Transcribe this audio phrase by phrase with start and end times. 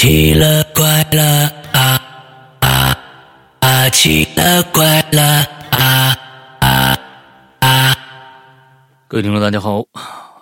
[0.00, 1.22] 奇了怪了
[1.74, 2.00] 啊
[2.60, 2.98] 啊
[3.60, 3.90] 啊！
[3.90, 6.16] 奇了怪了啊
[6.60, 6.98] 啊
[7.58, 7.94] 啊！
[9.08, 9.84] 各位听众，大家好，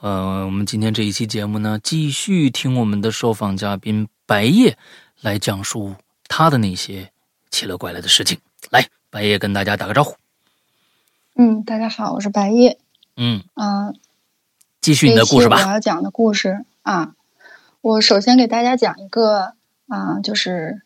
[0.00, 4.78] 呃，我们今天这一期节目呢，继续听我们的受访嘉宾白夜
[5.22, 5.96] 来讲述
[6.28, 7.10] 他的那些
[7.50, 8.38] 奇了怪了的事情。
[8.70, 10.14] 来，白夜跟大家打个招呼。
[11.34, 12.78] 嗯，大家好，我是白夜。
[13.16, 13.98] 嗯嗯、
[14.80, 15.72] 继续你的故事吧我。
[15.72, 17.16] 要讲的故事啊，
[17.80, 19.52] 我首先给大家讲一个
[19.88, 20.82] 啊，就是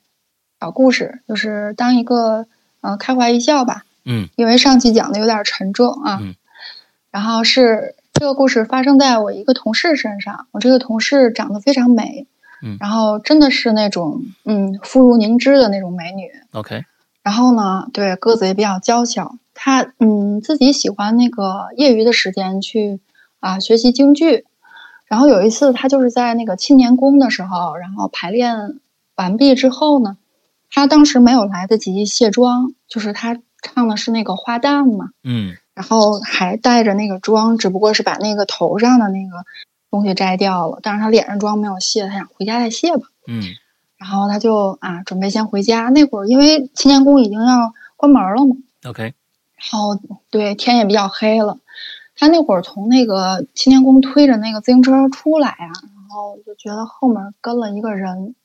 [0.60, 2.46] 小故事，就是当一个
[2.80, 6.18] 呃开怀一笑吧，嗯因为上期讲的有点沉重啊。
[6.22, 6.34] 嗯
[7.10, 12.26] 然后是这个故事发生在我一个同事身上，我这个同事长得非常美，
[12.62, 16.84] 嗯然后真的是那种嗯肤如凝脂的那种美女，，OK，
[17.22, 23.00] 然后呢，对个子也比较娇小，她嗯自己喜欢那个业余的时间去
[23.40, 24.46] 啊学习京剧。
[25.12, 28.80] 然后有一次，他就是在那个青年宫的时候，然后排练
[29.14, 30.16] 完毕之后呢，
[30.70, 39.44] 他当时没有来得及卸妆，就是他唱的是那个花旦嘛，嗯然后还带着那个妆，只不过是把那个头上的那个
[39.90, 43.02] 东西摘掉了，但是他脸上妆没有卸，他想回家再卸吧。
[43.28, 43.42] 嗯
[43.98, 45.90] 然后他就啊准备先回家。
[45.90, 48.56] 那会儿因为青年宫已经要关门了嘛
[48.88, 49.12] ，，OK，然
[49.70, 51.58] 后对天也比较黑了。
[52.22, 58.36] 她那会儿从那个青年宫推着那个自行车出来啊，然后就觉得后面跟了一个人，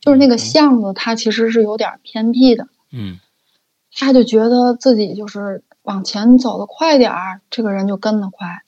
[0.00, 3.18] 就是那个巷子它其实是有点偏僻的，嗯。
[3.94, 8.60] 他就觉得自己就是往前走的快点儿，这个人就跟得快，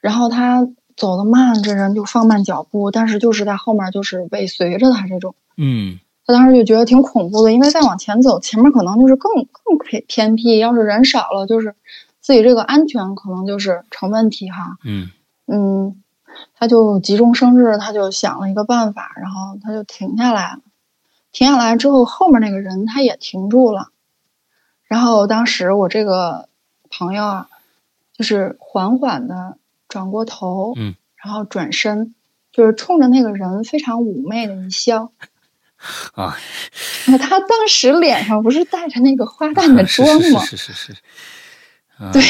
[0.00, 5.36] 然后他走得慢，这人就放慢脚步，但是就是在后面就是尾随着他这种。
[5.56, 6.00] 嗯。
[6.26, 11.76] 他当时就觉得挺恐怖的，因为再往前走，前面可能就是更更偏偏僻，要是人少了，就是
[12.24, 14.78] 自己这个安全可能就是成问题哈。
[14.82, 15.10] 嗯
[15.46, 16.02] 嗯，
[16.54, 20.60] 他就急中生智，他就想了一个办法，然后他就停下来了。
[21.32, 23.90] 停下来之后，后面那个人他也停住了。
[24.86, 26.48] 然后当时我这个
[26.90, 27.48] 朋友啊，
[28.16, 32.14] 就是缓缓的转过头，嗯，然后转身，
[32.52, 35.12] 就是冲着那个人非常妩媚的一笑。
[36.14, 36.34] 啊，
[37.20, 40.40] 他当时脸上不是带着那个花旦的 妆吗？
[40.40, 41.02] 是是是是是，
[41.98, 42.22] 啊对。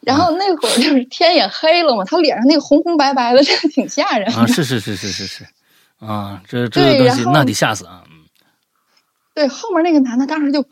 [0.00, 4.38] 然后那会儿就是天也黑了嘛，他脸上那个红红白白的，真的挺吓人的。
[4.38, 5.46] 啊，是是是是是是，
[5.98, 8.02] 啊，这这个东西那得吓死啊！
[8.10, 8.16] 嗯
[9.34, 10.64] 对，后面那个男的当时就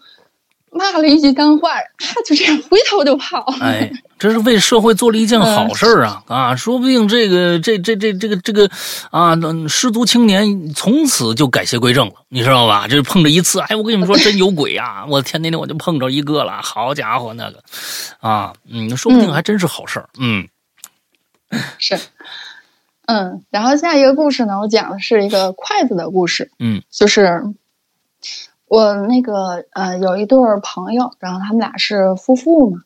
[0.70, 3.44] 骂了一句脏话，他就这样回头就跑。
[3.60, 6.56] 哎，这是为社会做了一件好事儿啊、啊！
[6.56, 8.68] 说不定这个这这这这个这个
[9.10, 12.86] 啊，嗯失足青年从此就改邪归正了，你知道吧？
[12.88, 15.04] 这碰着一次，哎，我跟你们说，真有鬼啊！
[15.08, 17.62] 我天，那天我就碰着一个了，好家伙，那个
[18.20, 20.46] 啊，嗯，说不定还真是好事儿，嗯
[21.78, 21.98] 是，
[23.06, 26.50] 嗯，然后下一个故事呢，我讲的是一个筷子的故事。
[26.58, 27.42] 嗯就是
[28.68, 32.80] 我那个呃有一对儿朋友，然后他们俩是夫妇嘛，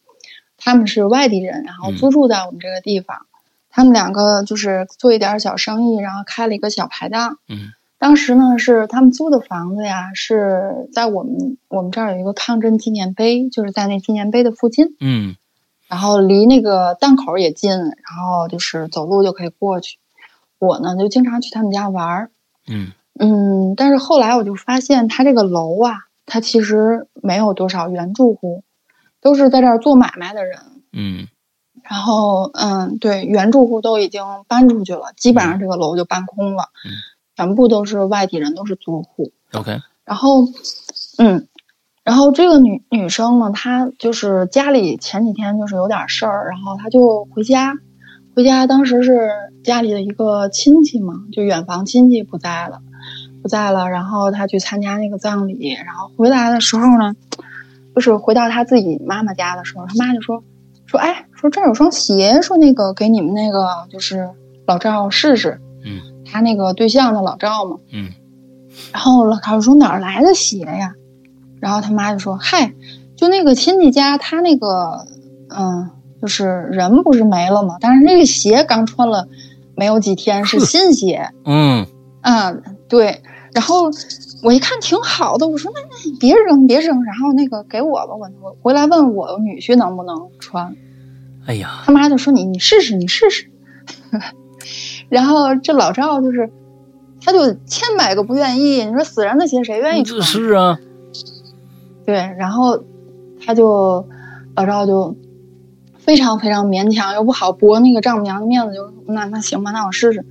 [0.56, 3.26] 他们是外地人，然后嗯租住在我们这个地方。
[3.74, 7.38] 他们两个就是做一点儿小生意，然后开了一个小排档。
[7.48, 15.36] 嗯当时呢是他们租的房子呀，是在我们我们这儿有一个抗震纪念碑，就是在那纪念碑的附近，嗯
[15.88, 19.98] 然后离那个档口也近，然后就是走路就可以过去。
[20.58, 22.30] 我呢就经常去他们家玩儿，
[22.66, 25.94] 嗯嗯，但是后来我就发现，他这个楼啊，
[26.26, 28.64] 他其实没有多少原住户，
[29.20, 30.58] 都是在这儿做买卖的人。
[30.92, 31.26] 嗯
[31.82, 36.92] 然后，嗯，对，原住户都已经搬出去了，基本上这个楼就搬空了，嗯
[37.34, 39.32] 全部都是外地人，都是租户。
[39.52, 40.44] ，OK，然后，
[41.18, 41.48] 嗯，
[42.04, 47.74] 然后这个女女生呢，她就是家里前几天就是有点事儿，然后她就回家，
[48.36, 49.30] 回家当时是
[49.64, 52.80] 家里的一个亲戚嘛，就远房亲戚不在了，
[53.42, 57.14] 不在了，然后他去参加那个葬礼，然后回来的时候呢，
[57.94, 60.42] 就是回到他自己妈妈家的时候，他妈就说
[60.86, 64.30] 说，哎，说这儿有双鞋，说那个给你们那个就是
[64.66, 67.76] 老赵试试，嗯，他那个对象的老赵嘛。
[67.92, 68.10] 嗯
[68.90, 70.94] 然后老头说哪儿来的鞋呀？
[71.60, 72.72] 然后他妈就说：“嗨，
[73.14, 75.06] 就那个亲戚家，他那个，
[75.54, 75.90] 嗯，
[76.22, 77.76] 就是人不是没了吗？
[77.80, 79.28] 但是那个鞋刚穿了
[79.76, 81.28] 没有几天，是 新鞋。
[81.44, 81.86] 嗯
[82.22, 83.20] 嗯，对。
[83.54, 83.90] 然后
[84.42, 90.74] 我一看挺好的，我说那那你别扔别扔，然后那个给我吧，我我回来问我女婿能不能穿。
[91.46, 93.50] 哎呀，他妈就说你你试试你试试。
[95.08, 96.50] 然后这老赵就是，
[97.20, 98.84] 他就千百个不愿意。
[98.84, 100.22] 你说死人的鞋谁愿意穿？
[100.22, 100.78] 是啊，
[102.06, 102.82] 对，然后
[103.44, 104.06] 他就
[104.54, 105.16] 老赵就
[105.98, 110.24] 非常非常勉强，又不好驳那个丈母娘的面子，就那那行吧，那我试试。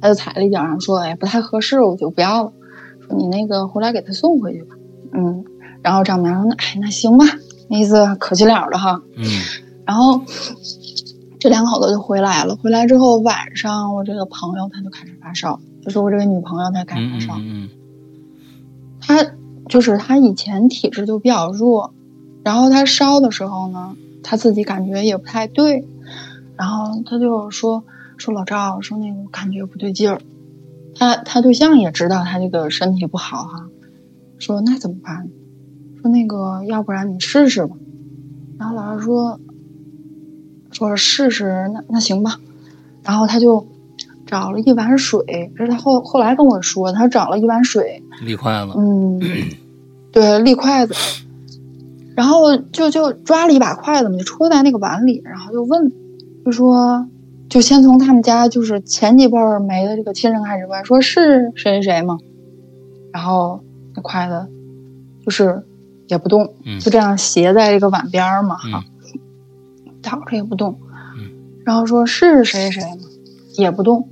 [0.00, 2.52] 他就踩了一脚，然后说：“哎，不太合适，我就不要了。
[3.06, 4.76] 说你那个回来给他送回去吧。”
[5.12, 5.44] 嗯，
[5.82, 7.24] 然后丈母娘说：“那哎，那行吧，
[7.68, 9.24] 那意思可惜了了哈。”嗯
[9.86, 10.20] 然后
[11.38, 12.56] 这两口子就回来了。
[12.56, 17.34] 回来之后晚上，我这个朋友他就开始发烧，就是我这个女朋友她开始嗯发烧。
[17.38, 17.68] 嗯
[19.00, 19.24] 她
[19.68, 21.94] 就是她以前体质就比较弱，
[22.42, 23.94] 然后她烧的时候呢，
[24.24, 25.86] 她自己感觉也不太对，
[26.56, 27.84] 然后她就说
[28.16, 30.20] 说老赵说那个我感觉不对劲儿，
[30.98, 33.68] 她她对象也知道他这个身体不好哈，
[34.38, 35.28] 说那怎么办？
[36.00, 37.76] 说那个要不然你试试吧。
[38.58, 39.38] 然后老师说
[40.72, 42.38] 说试试，那那行吧。
[43.02, 43.66] 然后他就
[44.26, 49.20] 找了一碗水，这是他后后来跟我说，他找了一碗水，嗯，立筷子，嗯，
[50.10, 50.94] 对，立筷子，
[52.16, 55.92] 然后就就抓了一把筷子嘛，就戳在那个碗里，然后就问，
[56.44, 57.06] 就说，
[57.48, 62.18] 就先从他们家就是前几辈儿没的这个亲人开始问，说是谁谁谁吗？
[63.12, 63.62] 然后
[63.94, 64.46] 那筷子
[65.24, 65.64] 就是
[66.08, 68.84] 也不动，嗯就这样斜在这个碗边儿嘛，哈，
[70.02, 70.78] 倒着也不动，
[71.16, 71.30] 嗯
[71.64, 73.02] 然后说是谁谁谁吗？
[73.56, 74.08] 也不动。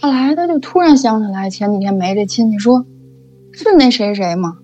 [0.00, 2.84] 后来他就突然想起来前几天没这亲戚，说
[3.52, 4.58] 是那谁谁吗？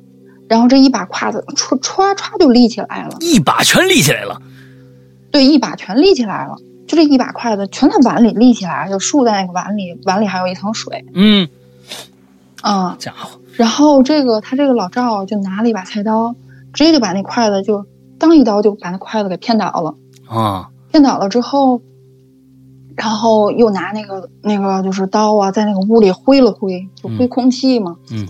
[0.48, 4.42] 然后这一把筷子歘歘歘就立起来了，一把全立起来了。
[5.30, 6.56] 对，一把全立起来了，
[6.90, 11.48] 就这一把筷子全在碗里立起来，就竖在那个碗里，碗里还有一层水嗯，
[12.62, 16.34] 啊、家伙，然后这个他这个老赵就拿了一把菜刀，
[16.72, 17.86] 直接就把那筷子就
[18.18, 19.94] 当一刀就把那筷子给骗倒了。
[20.28, 21.80] 啊，骗倒了之后，
[22.96, 27.98] 然后又拿那个那个就是刀啊，在那个屋里挥了挥，就挥空气嘛。
[28.10, 28.26] 嗯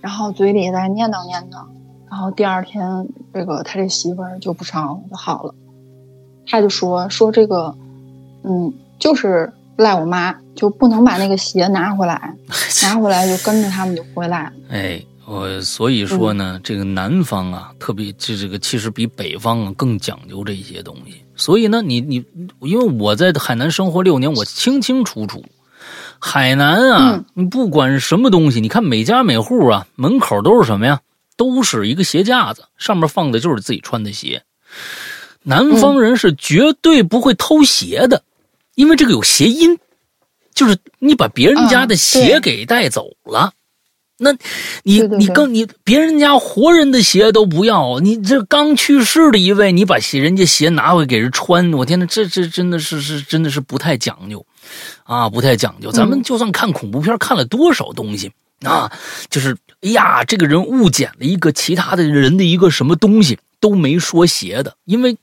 [0.00, 1.64] 然后嘴里再念叨念叨，
[2.08, 5.52] 然后第二天这个他这媳妇儿就不烧了，就好了。
[6.46, 7.74] 他就说说这个，
[8.44, 12.34] 嗯，就是赖我妈，就不能把那个鞋拿回来，
[12.84, 14.52] 拿回来就跟着他们就回来了。
[14.68, 21.24] 哎，我所以说呢，这个南方啊，特别这这个其实比北方啊更讲究这些东西。
[21.36, 22.24] 所以呢，你你
[22.60, 25.44] 因为我在海南生活六年，我清清楚楚，
[26.20, 31.00] 海南啊，嗯你不管是什么东西，你看每家每户啊，门口都是什么呀？
[31.36, 34.44] 都是一个鞋架子，上面放的就是自己穿的鞋。
[35.42, 38.22] 南方人是绝对不会偷鞋的，
[38.74, 39.78] 因为这个有谐音，
[40.54, 43.52] 就是你把别人家的嗯鞋给带走了。
[44.16, 44.32] 那
[44.84, 54.46] 你你更你别人家活人的鞋都不要，你这刚去世的一位，你把鞋人家鞋拿回给人穿，我天呐，这这真的是是真的是不太讲究，
[55.02, 55.90] 啊，不太讲究。
[55.90, 58.30] 咱们嗯就算看恐怖片，看了多少东西
[58.62, 58.90] 啊，
[59.28, 65.16] 就是哎呀，这个人误捡了一个其他的人的一个什么东西，都没说鞋的，因为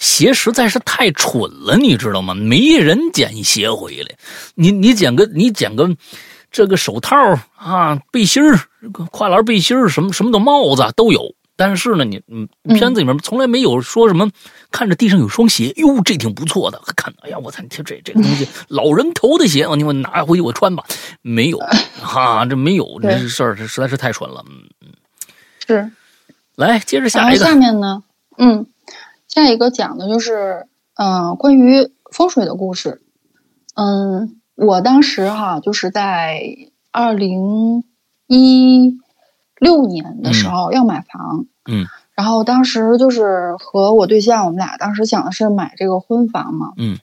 [0.00, 2.34] 鞋实在是太蠢了，你知道吗？
[2.34, 4.16] 没人捡鞋回来，
[4.56, 5.88] 你你捡个你捡个。
[6.50, 7.16] 这个手套
[7.56, 11.34] 啊，背心儿、这个跨栏背心儿，什么什么的帽子都有。
[11.56, 14.30] 但是呢，你嗯，嗯片子里面从来没有说什么
[14.70, 16.80] 看着地上有双鞋，哟，这挺不错的。
[16.94, 20.84] 看，哎呀，我操，这这这个东西， 老人头的鞋，你我拿回去我穿吧。
[21.22, 21.58] 没有
[22.00, 24.44] 啊，这没有这事儿，这实在是太蠢了。
[24.48, 24.92] 嗯嗯，
[25.66, 25.90] 是，
[26.56, 28.02] 来接着然后下一个，下面呢，
[28.38, 28.66] 嗯，
[29.28, 33.02] 下一个讲的就是，嗯、关于风水的故事。
[33.74, 36.40] 嗯，我当时哈，就是在
[36.92, 37.82] 二零
[38.28, 39.00] 一
[39.58, 46.98] 六年的时候要买房，嗯然后当时就是和我对象，我们俩当时想的是买这个婚房嘛，嗯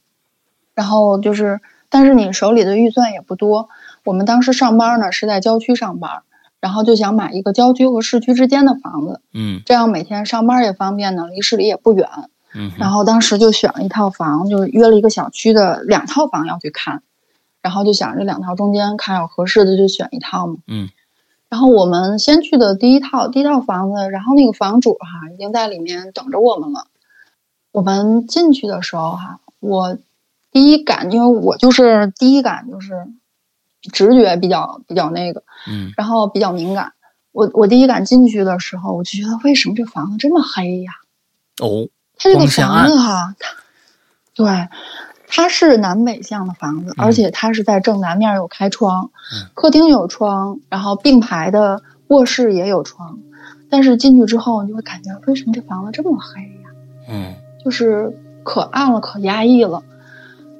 [0.73, 3.67] 然后就是，但是你手里的预算也不多。
[4.05, 6.23] 我们当时上班呢是在郊区上班，
[6.61, 12.07] 然后就想买一个郊区和市区之间的房子，嗯这样每天上班也方便呢，离市里也不远。
[12.53, 17.01] 嗯然后当时就选了一套房，就是约了一个小区的两套房要去看，
[17.61, 20.57] 然后就想这两套中间看有合适的就选一套嘛。
[20.67, 20.89] 嗯
[21.49, 26.85] 然后我们先去的第一套第一套房子，然后那个房主哈已经在里面等着我们了。
[27.73, 29.97] 我们进去的时候哈，我
[30.51, 33.07] 第一感，因为我就是第一感就是
[33.91, 36.93] 直觉比较比较那个，嗯然后比较敏感。
[37.31, 40.91] 我我第一感进去的时候，我就觉得为什么这房子这么黑呀？
[41.61, 43.49] 哦它这个房子哈，它
[44.35, 44.67] 对，
[45.27, 53.19] 它是南北向的房子，嗯而且它是在正南面有开窗，嗯客厅有窗，然后并排的卧室也有窗。
[53.69, 56.69] 但是进去之后，你就会感觉为什么这房子这么黑呀？
[57.09, 57.33] 嗯
[57.63, 59.81] 就是可暗了，可压抑了。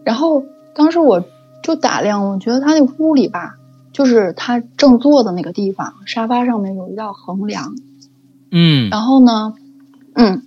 [0.05, 1.23] 然后当时我
[1.61, 3.55] 就打量，我觉得他那屋里吧，
[3.93, 7.75] 就是他正坐的那个地方，沙发上面有一道横梁，
[8.51, 8.89] 嗯。
[8.89, 9.53] 然后呢，
[10.13, 10.43] 嗯，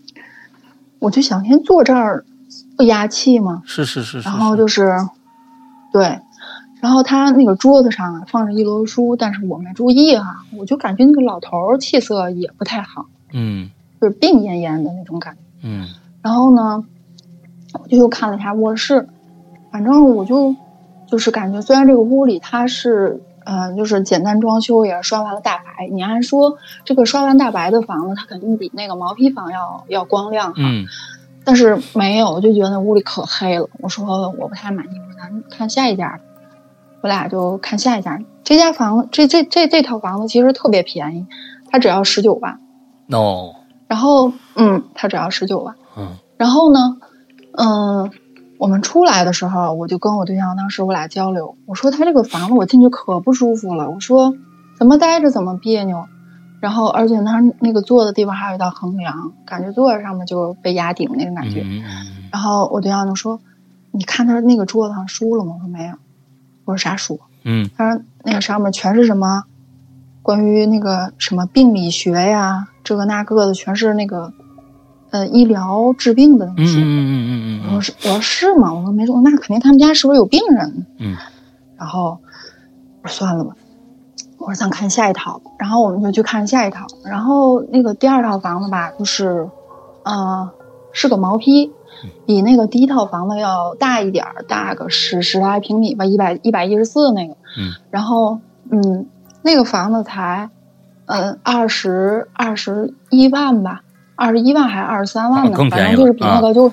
[0.99, 2.25] 我就想先坐这儿
[2.77, 3.63] 不压气吗？
[3.65, 4.97] 是是是是，然后就是，
[5.93, 6.19] 对，
[6.81, 13.71] 然后他那个桌子上啊放着一摞书，但是我没注意哈、我就感觉那个老头儿气色也不太好，嗯。
[14.01, 15.41] 就是病恹恹的那种感觉。
[15.63, 15.89] 嗯。
[16.21, 16.85] 然后呢，
[17.73, 19.09] 我就又看了一下卧室，
[19.71, 20.55] 反正我就
[21.15, 25.87] 就是感觉，虽然这个屋里它是嗯就是简单装修，也是刷完了大白。
[25.93, 30.55] 你按说这个刷完大白的房子，它肯定比那个毛坯房要要光亮哈。
[30.57, 30.85] 嗯
[31.45, 33.69] 但是没有，我就觉得那屋里可黑了。
[33.79, 36.19] 我说我不太满意，我说咱看下一家。
[37.01, 38.19] 我俩就看下一家。
[38.43, 41.27] 这家房子，这这这这套房子其实特别便宜，
[41.71, 42.59] 它只要十九万。
[43.13, 43.55] 哦
[43.87, 45.77] 然后，嗯，它只要十九万。
[45.97, 46.97] 嗯然后呢，
[47.53, 48.11] 嗯，
[48.65, 54.35] 我们出来的时候，我就跟我对象当时我俩交流，我说他这个房子我进去可不舒服了，我说
[54.79, 56.07] 怎么待着怎么别扭，
[56.61, 61.63] 然后而且他那个坐的地方还有一道横梁，感觉坐在上面就被压顶那个感觉。
[62.33, 63.39] 然后我对象就说
[63.93, 65.95] ：“你看他那个桌子上书了吗？”我说没有。
[66.65, 67.21] 我说啥书？
[67.43, 69.45] 嗯他说那个上面全是什么，
[70.23, 74.33] 关于那个什么病理学呀，这个那个的，全是那个，
[75.15, 76.79] 呃，医疗治病的那嗯个书。
[76.81, 78.75] 嗯嗯嗯我说是，我说是吗？
[78.75, 80.87] 我说没说，那肯定他们家是不是有病人？
[80.99, 81.17] 嗯
[81.79, 82.19] 然后
[83.01, 83.55] 我说算了吧，
[84.39, 89.49] 我说咱看下一套，然后我们就去看下一套，然后那个第二套房子吧，就是，
[90.03, 90.51] 呃，
[90.93, 91.71] 是个毛坯，
[92.27, 99.07] 比那个第一套房子要大一点儿，大个十十来平米吧，一百一百一十四那个，嗯，然后嗯，
[99.43, 100.51] 那个房子才，
[101.07, 103.84] 呃，二十二十一万吧，
[104.17, 105.57] 二十一万还是二十三万呢？
[105.71, 106.73] 反正就是比那个就。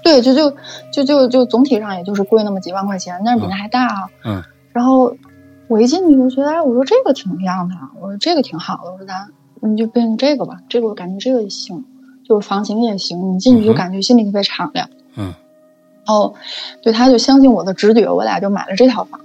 [0.00, 0.50] 对，就就
[0.90, 4.08] 就就就总体上也就是贵那么几万块钱，但是比那还大啊。
[4.24, 5.14] 嗯然后
[5.66, 9.28] 我一进去就觉得，哎，我说这个挺亮的，我说这个挺好的，我说咱
[9.60, 11.84] 你就变成这个吧，这个我感觉这个也行，
[12.26, 14.88] 就是房型也行，你进去就感觉心里特别敞亮。
[15.16, 15.34] 嗯
[16.06, 16.34] 然后，
[16.80, 19.20] 对，他就相信我的直觉，我俩就买了这套房。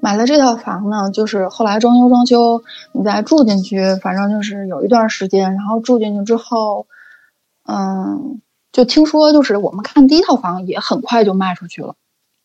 [0.00, 5.54] 买了这套房呢，就是后来装修装修，你再住进去，反正就是有一段时间。
[5.54, 6.86] 然后住进去之后，
[7.66, 8.40] 嗯，
[8.72, 11.94] 就听说就是我们看第一套房也很快就卖出去了，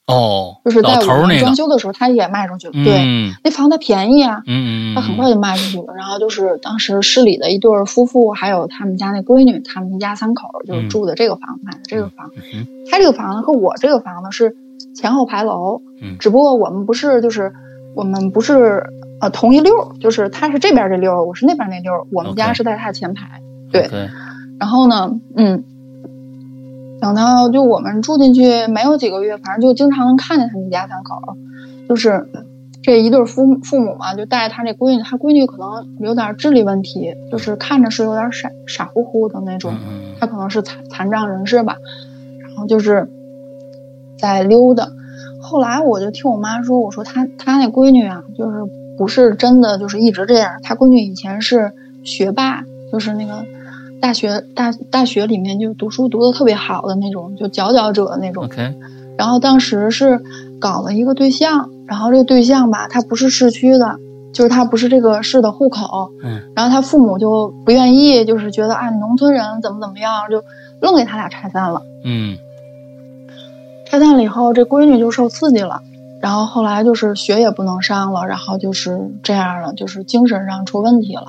[0.07, 2.74] 哦，就是在我们装修的时候，他也卖出去了。
[2.74, 5.93] 对，嗯那房子便宜啊，嗯嗯，它很快就卖出去了。
[5.95, 12.29] 然后就是当时市里的一对夫妇，还有他们家那闺女，他们一家三口就住的这个房子，买的这个房。
[12.53, 14.55] 嗯他这个房子和我这个房子是
[14.96, 17.53] 前后排楼，嗯只不过我们不是就是
[17.96, 18.84] 我们不是
[19.22, 23.41] 呃同一溜儿，就是他是这边这溜儿，我是那边那溜儿，我们家是在他前排。
[23.72, 23.89] 对
[24.60, 25.63] 然后呢，嗯，
[27.01, 31.36] 等到就我们住进去没有几个月，反正就经常能看见他们一家三口，
[31.89, 32.29] 就是
[32.82, 39.74] 这一对儿父父母嘛，就带着他这闺女，他闺女可能有点智力问题，就是看着是有点傻傻乎乎的那种。
[39.74, 41.75] 嗯他可能是残残障人士吧，
[42.48, 43.12] 然后就是
[44.17, 44.88] 在溜达。
[45.41, 48.57] 后来我就听我妈说，我说她她那闺女啊，就是
[48.98, 51.72] 不是真的就是一直这样，她闺女以前是
[52.03, 53.45] 学霸，就是那个
[54.01, 58.45] 大学大大学里面就读书读的特别好的那种，就佼佼者那种。
[58.45, 58.74] OK
[59.17, 60.22] 然后当时是
[60.60, 63.98] 搞了一个对象，然后这个对象吧，他不是市区的，
[64.34, 70.43] 就是他不是这个市的户口，嗯，然后他父母就不愿意，就是觉得啊，农村人怎么怎么样，就
[70.81, 71.81] 愣给他俩拆散了。
[72.03, 72.38] 嗯
[73.96, 75.82] 拆散了以后，这闺女就受刺激了，
[76.22, 81.28] 然后后来就是学也不能上了，然后就是这样了，就是精神上出问题了。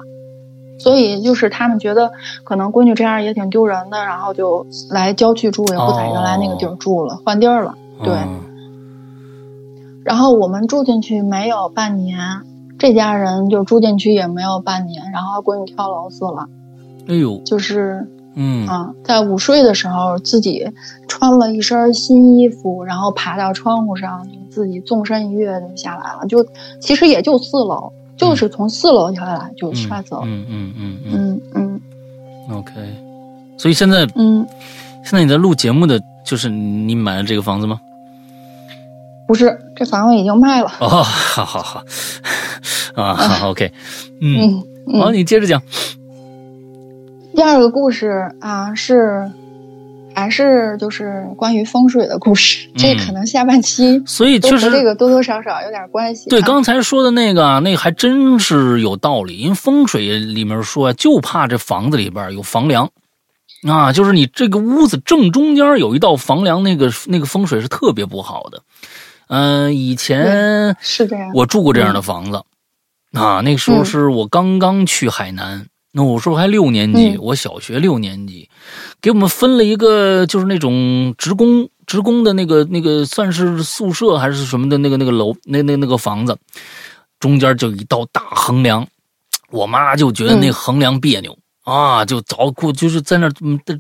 [0.81, 2.11] 所以就是他们觉得
[2.43, 7.77] 可能闺女这样也挺丢人的，然后就来郊区住，也不在原来那个地儿住了，换地儿了。
[8.03, 8.27] 对哦
[10.05, 12.19] 然后我们住进去没有半年，
[12.81, 16.49] 这家人就住进去也没有半年，然后闺女跳楼死了，
[17.07, 20.71] 哎呦就是嗯啊，在午睡的时候自己
[21.09, 26.47] 穿了一身新衣服，然后爬到窗户上，自己纵身一跃就下来了，就
[26.79, 30.21] 其实也就四楼，就是从四楼跳下来就摔死了。
[30.25, 31.81] 嗯嗯嗯嗯嗯
[32.51, 32.73] OK
[33.59, 34.47] 所以现在嗯，
[35.03, 37.81] 现在你在录节目的就是你买了这个房子吗？
[39.27, 40.71] 不是，这房子已经卖了。
[40.79, 41.83] 哦，好好好，
[42.95, 43.73] 啊，好 OK，
[44.21, 44.63] 嗯。
[45.01, 45.61] 好，你接着讲。
[47.37, 49.31] 第二个故事啊是，
[50.15, 56.31] 还是就是关于风水的故事，这嗯可能下半期所以确实这个多多少少有点关系啊。
[56.31, 59.37] 对，刚才说的那个啊，那个还真是有道理。
[59.37, 62.91] 因为风水里面说，就怕这房子里边有房梁
[63.69, 68.63] 啊，就是你这个屋子正中间有一道房梁，那个那个风水是特别不好的。
[69.29, 71.31] 嗯、以前是这样。
[71.35, 72.43] 我住过这样的房子
[73.13, 75.67] 啊，那个时候嗯是我刚刚去海南。
[75.97, 78.47] 那我时候还六年级，嗯我小学六年级，
[79.01, 86.37] 给我们分了一个就是那种职工职工的那个那个算是宿舍还是什么的那个那个楼那那那个房子，
[87.19, 88.87] 中间就一道大横梁，
[89.51, 91.35] 我妈就觉得那横梁别扭。
[91.65, 93.29] 啊，就早过就是在那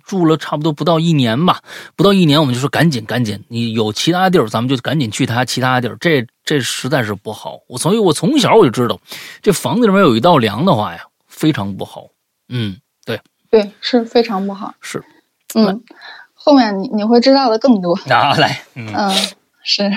[0.05, 1.61] 住了差不多不到一年吧，
[1.95, 7.59] 不到一年我们就说赶紧赶紧，你有其他地儿咱们就赶紧去他其他地儿，这这实在是不好。
[7.69, 8.99] 我所以，我从小我就知道，
[9.41, 11.03] 这房子里面有一道梁的话呀，
[11.37, 12.09] 非常不好。
[12.49, 14.75] 嗯，对对，是非常不好。
[14.81, 15.05] 是，
[15.55, 15.85] 嗯，
[16.35, 17.95] 后面你你会知道的更多。
[18.09, 18.93] 啊，来，嗯，
[19.63, 19.91] 是。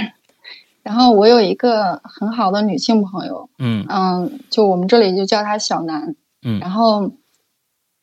[0.83, 7.11] 然后我有一个很好的女性朋友，嗯嗯，就我们这里就叫她小南，嗯，然后。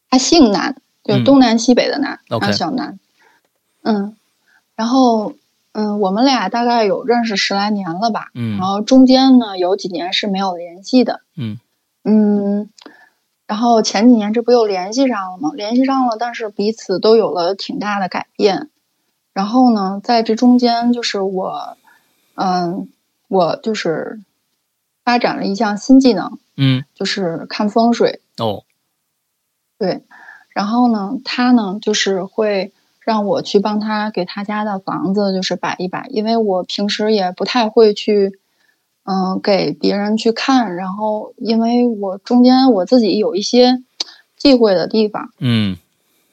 [0.09, 3.01] 她姓南，就东南西北的南，叫小南。
[3.83, 4.17] 嗯，
[4.77, 5.35] 然后
[5.73, 8.31] 嗯，我们俩大概有认识十来年了吧。
[8.33, 11.23] 嗯，然后中间呢有几年是没有联系的。
[11.37, 11.59] 嗯
[12.05, 12.71] 嗯，
[13.47, 15.53] 然后前几年这不又联系上了吗？
[15.55, 18.71] 联系上了，但是彼此都有了挺大的改变。
[19.33, 21.77] 然后呢，在这中间，就是我，
[22.35, 22.89] 嗯，
[23.29, 24.21] 我就是
[25.05, 26.39] 发展了一项新技能。
[26.57, 28.21] 嗯，就是看风水。
[28.39, 28.65] 哦。
[29.79, 30.03] 对，
[30.49, 38.41] 然后呢，他呢就是会让我去帮他给他家的房子就是摆一摆，因为我平时也不太会去，
[39.07, 40.77] 嗯，给别人去看。
[40.77, 43.83] 然后，因为我中间我自己有一些
[44.37, 45.77] 忌讳的地方，嗯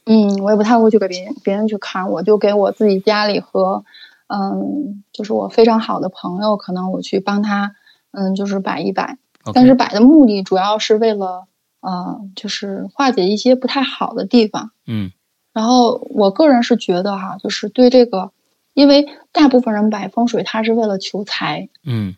[0.05, 3.83] 嗯，我也不太会去给别人别人去看，我就给我自己家里和
[4.27, 7.75] 嗯，就是我非常好的朋友，可能我去帮他，
[8.11, 9.17] 嗯，就是摆一摆。
[9.53, 11.45] 但是摆的目的主要是为了。
[11.85, 14.71] 呃，就是化解一些不太好的地方。
[14.87, 15.11] 嗯，
[15.51, 18.31] 然后我个人是觉得哈，就是对这个，
[18.73, 21.67] 因为大部分人摆风水，他是为了求财。
[21.83, 22.15] 嗯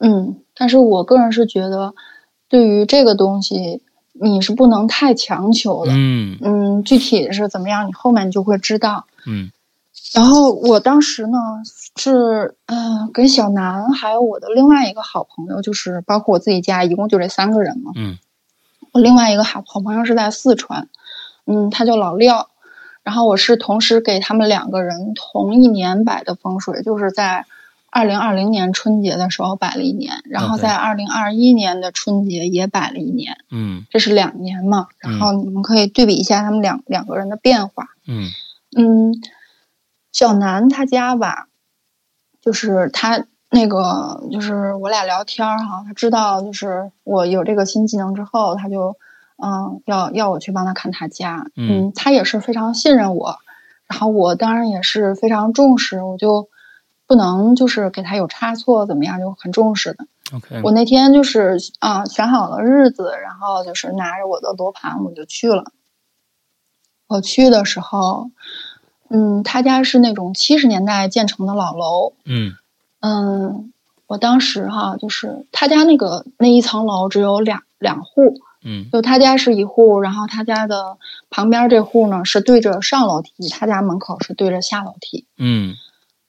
[0.00, 1.94] 嗯，但是我个人是觉得，
[2.48, 5.92] 对于这个东西，你是不能太强求的。
[5.94, 9.04] 嗯嗯，具体是怎么样，你后面就会知道。
[9.26, 9.52] 嗯，
[10.14, 11.38] 然后我当时呢
[11.96, 17.92] 是，嗯，跟小南还有我的另外一个好朋友，就是包括我自己家，一共就这三个人嘛。
[17.94, 18.18] 嗯。
[18.92, 20.88] 我另外一个好好朋友是在四川，
[21.46, 22.48] 嗯，他叫老廖，
[23.04, 27.46] 然后我是同时给他们两个人同一年摆的风水，就是在
[27.90, 38.28] 二零二零年春节的时候摆了一年，然后在二零二一年的春节也摆了一年，嗯，这是两年嘛，然后你们可以对比一下他们两两个人的变化，嗯。
[38.76, 39.14] 嗯，
[40.12, 41.48] 小南他家吧，
[42.40, 43.26] 就是他。
[43.52, 48.96] 那个就是我俩聊天哈，他知道就是我有这个新技能之后，他就
[49.42, 53.38] 嗯要要我去帮他看他家，嗯，他也是非常信任我，
[53.88, 56.48] 然后我当然也是非常重视，我就
[57.10, 60.06] 不能就是给他有差错怎么样，就很重视的。
[60.32, 65.72] OK，我那天就是啊选好了日子，然后就是拿着我的罗盘我就去了。
[67.08, 68.30] 我去的时候，
[69.08, 72.52] 嗯，他家是那种七十年代建成的老楼，嗯。
[73.00, 73.72] 嗯，
[74.06, 80.96] 我当时哈，就是他家那个那一层楼只有两两户，嗯，就他家是一户，然后他家的
[81.28, 85.74] 旁边这户呢是对着上楼梯，他家门口是对着下楼梯，嗯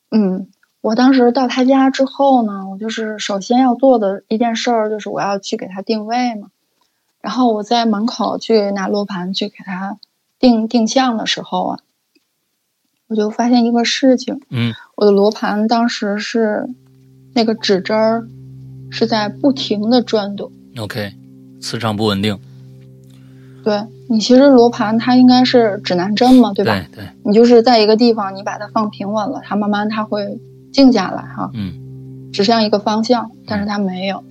[0.09, 0.49] 嗯，
[0.81, 6.47] 我当时到他家之后呢，我就是首先要做的一件事儿就是我要去给他定位嘛，
[7.21, 9.97] 然后我在门口去拿罗盘去给他
[10.39, 11.79] 定定向的时候啊。
[13.07, 16.69] 我就发现一个事情，嗯，我的罗盘当时是
[17.33, 18.25] 那个指针儿
[18.89, 21.13] 是在不停的转动，OK，
[21.59, 22.39] 磁场不稳定。
[23.65, 26.73] 对你，其实罗盘它应该是指南针嘛，对吧？
[26.93, 27.09] 对对。
[27.23, 30.39] 你就是在一个地方，你把它放平稳了，它慢慢它会
[30.71, 31.51] 静下来哈。
[31.53, 31.73] 嗯。
[32.31, 34.23] 指向一个方向，但是他没有。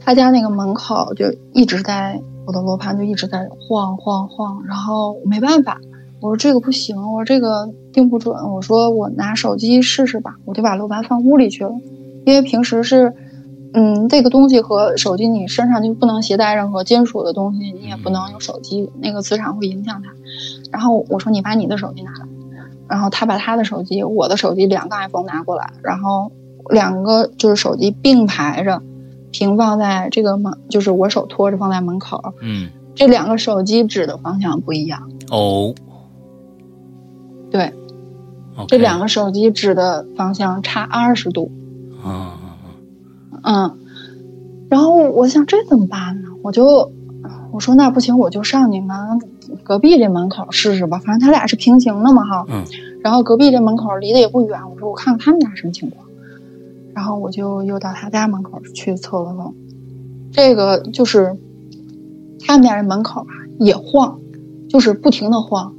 [0.00, 5.80] 他家那个门口就一直在我的罗盘就一直在晃晃晃，然后没办法。
[6.20, 8.34] 我说这个不行，我说这个定不准。
[8.52, 11.70] 我说我拿手机试试吧，我就把罗盘放屋里去了。
[12.26, 13.14] 因为平时是，
[13.72, 20.10] 嗯，这个东西和手机你身上就不能携带任何金属的东西，你也不能用手机，那个磁场会影响它。
[20.72, 22.26] 然后我说你把你的手机拿来，
[22.88, 26.32] 然后他把他的手机，我的手机两个 iPhone 拿过来，然后
[26.70, 28.82] 两个就是手机并排着，
[29.30, 32.34] 平放在这个门，就是我手托着放在门口。
[32.40, 35.10] 嗯，这两个手机指的方向不一样。
[35.30, 35.74] 哦。
[37.50, 37.72] 对，
[38.66, 41.52] 这两个手机指的方向差二十度。
[42.04, 42.32] 嗯
[43.44, 43.78] 嗯，
[44.68, 46.30] 然后我想这怎么办呢？
[46.42, 46.90] 我就
[47.54, 48.98] 我说那不行，我就上你们
[49.62, 50.98] 隔壁这门口试试吧。
[50.98, 52.44] 反正他俩是平行的嘛，哈。
[52.50, 52.64] 嗯。
[53.00, 56.04] 然后隔壁这门口离得也不远，我说我看看他们家什么情况。
[56.94, 59.54] 然后我就又到他家门口去测了测，
[60.32, 61.36] 这个就是
[62.44, 64.18] 他们家这门口啊也晃，
[64.68, 65.74] 就是不停的晃。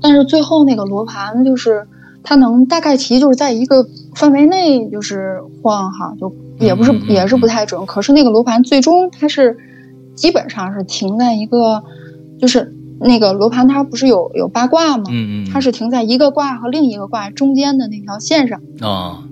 [0.00, 1.86] 但是最后那个罗盘就是
[2.24, 7.86] 它能大概其就是在一个范围内就是晃哈，就也不是、也是不太准。
[7.86, 9.56] 可是那个罗盘最终它是
[10.14, 11.82] 基本上是停在一个，
[12.38, 15.04] 就是那个罗盘它不是有有八卦吗？
[15.10, 18.60] 嗯嗯，它是停在一个卦和另一个卦中间的那条线上。
[18.80, 19.24] 啊，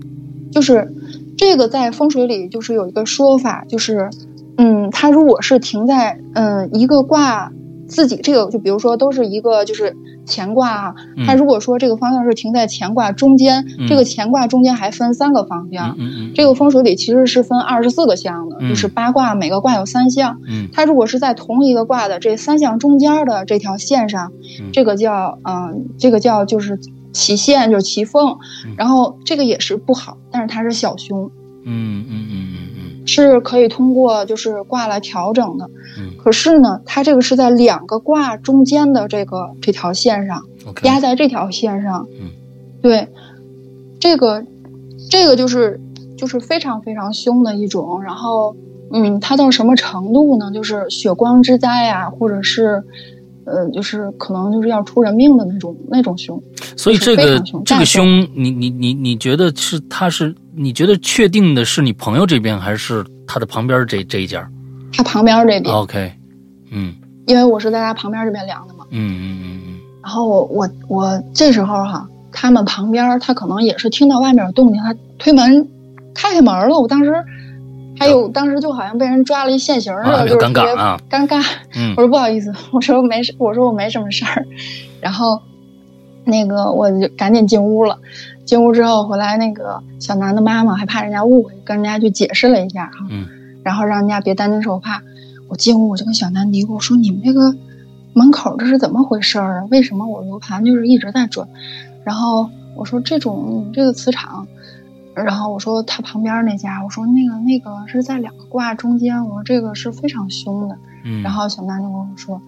[0.51, 0.93] 就是
[1.37, 4.11] 这个在风水里就是有一个说法，就是
[4.57, 7.53] 嗯，它如果是停在嗯一个卦
[7.91, 9.95] 自己这个，就比如说都是一个就是
[10.27, 11.27] 乾卦啊，嗯。
[11.27, 13.87] 它如果说这个方向是停在乾卦中间，嗯。
[13.89, 15.97] 这个乾卦中间还分三个方向。
[16.35, 20.39] 这个风水里其实是分二十四个象的，嗯就是八卦每个卦有三象。
[20.49, 20.69] 嗯。
[20.73, 24.71] 它如果是在同一个卦的这三项中间的这条线上，嗯。
[24.73, 26.79] 这个叫嗯、这个叫就是
[27.13, 31.29] 齐线，就是齐缝嗯，然后这个也是不好，但是它是小凶，
[31.67, 32.60] 嗯嗯嗯嗯
[33.07, 35.69] 是可以通过就是卦来调整的。
[35.99, 40.43] 嗯可是呢，它这个是在两个卦中间的这个这条线上，
[40.83, 42.07] 压在这条线上。
[42.21, 42.31] 嗯，
[42.83, 43.09] 对，
[43.99, 44.45] 这个
[45.11, 45.81] 这个就是
[46.17, 48.03] 就是非常非常凶的一种。
[48.03, 48.55] 然后，
[48.93, 50.51] 嗯，它到什么程度呢？
[50.53, 52.83] 就是血光之灾啊，或者是。
[53.51, 56.41] 呃，就是可能就是要出人命的那种那种凶，
[56.77, 64.49] 所以这个这个凶，你你你你觉得是他是你觉得确定的是你朋友这边还是他的旁边这这一家
[64.93, 66.13] 他旁边这边，？OK，
[66.71, 66.95] 嗯
[67.27, 68.85] 因为我是在他旁边这边量的嘛。
[68.91, 75.69] 嗯嗯嗯嗯然后我我我这时候哈，他们旁边他可能也是听到外面有动静，他推门
[76.15, 76.79] 开开门了。
[76.79, 77.13] 我当时
[78.01, 81.45] 还有当时就好像被人抓了一现行似的，啊就尴尬啊尴尬。
[81.77, 84.47] 嗯我说不好意思，我说没事，我说我没什么事儿。
[85.03, 85.39] 然后
[86.25, 87.99] 那个我就赶紧进屋了。
[88.47, 93.29] 进屋之后回来，那个小南的妈妈还怕人家误会，跟人家去解释了一下哈，嗯
[93.63, 95.03] 然后让人家别担惊受怕。
[95.49, 97.55] 我进屋我就跟小南嘀咕我说：“你们这个
[98.15, 99.69] 门口这是怎么回事儿啊？
[99.71, 101.47] 为什么我罗盘就是一直在转？”
[102.03, 104.47] 然后我说：“这种这个磁场。”
[105.15, 110.77] 然后我说他旁边那家，我说那个那个是在两个卦中间，我说这个是非常凶的。
[111.05, 112.41] 嗯，然后小娜就跟我说，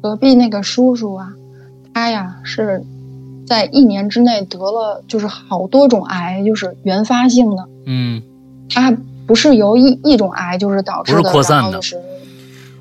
[0.00, 1.32] 隔壁那个叔叔啊，
[1.92, 2.82] 他呀是
[3.46, 8.22] 在一年之内得了就是好多种癌，就是原发性的，嗯
[8.70, 12.00] 他不是由一一种癌就是导致的，不是扩散的然后就是，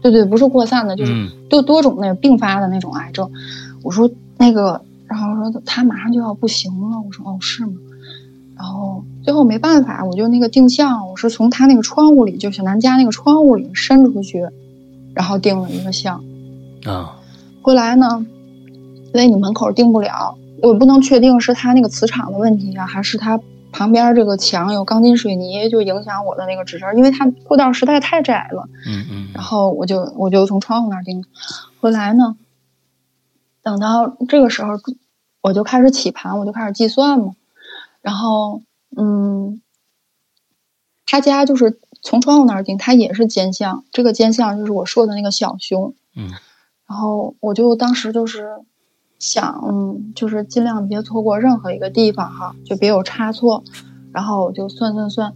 [0.02, 3.30] 对对，不是扩散的，就是嗯多多种那个并发的那种癌症。
[3.84, 7.74] 我说那个，然后说他马上就要不行了，我说哦是吗？
[8.62, 14.46] 然后最后没办法，我就那个定向，我是从他那个窗户里，就小南家那个窗户里伸出去，
[15.16, 16.24] 然后定了一个向。
[16.86, 17.18] 啊
[17.64, 18.24] 后来呢，
[18.68, 23.40] 因为你门口定不了，我不能确定是他那个磁场的问题啊，还是他
[23.72, 28.70] 旁边这个墙有钢筋水泥就影响我的那个指针，因为它过道实在太窄了。
[28.88, 31.26] 嗯嗯然后我就我就从窗户那儿定。
[31.80, 32.38] 后来呢，
[33.64, 34.74] 等到这个时候，
[35.42, 37.34] 我就开始起盘，我就开始计算嘛。
[38.02, 38.62] 然后，
[38.98, 39.62] 嗯，
[41.06, 45.94] 他家就是从窗户那儿进，他也是尖向，这个尖向就是我说的那个小熊。
[46.16, 46.30] 嗯
[46.88, 48.50] 然后我就当时就是
[49.18, 53.64] 想，嗯，就是尽量别错过任何一个地方哈，就别有差错。
[54.12, 55.34] 然后我就算算算，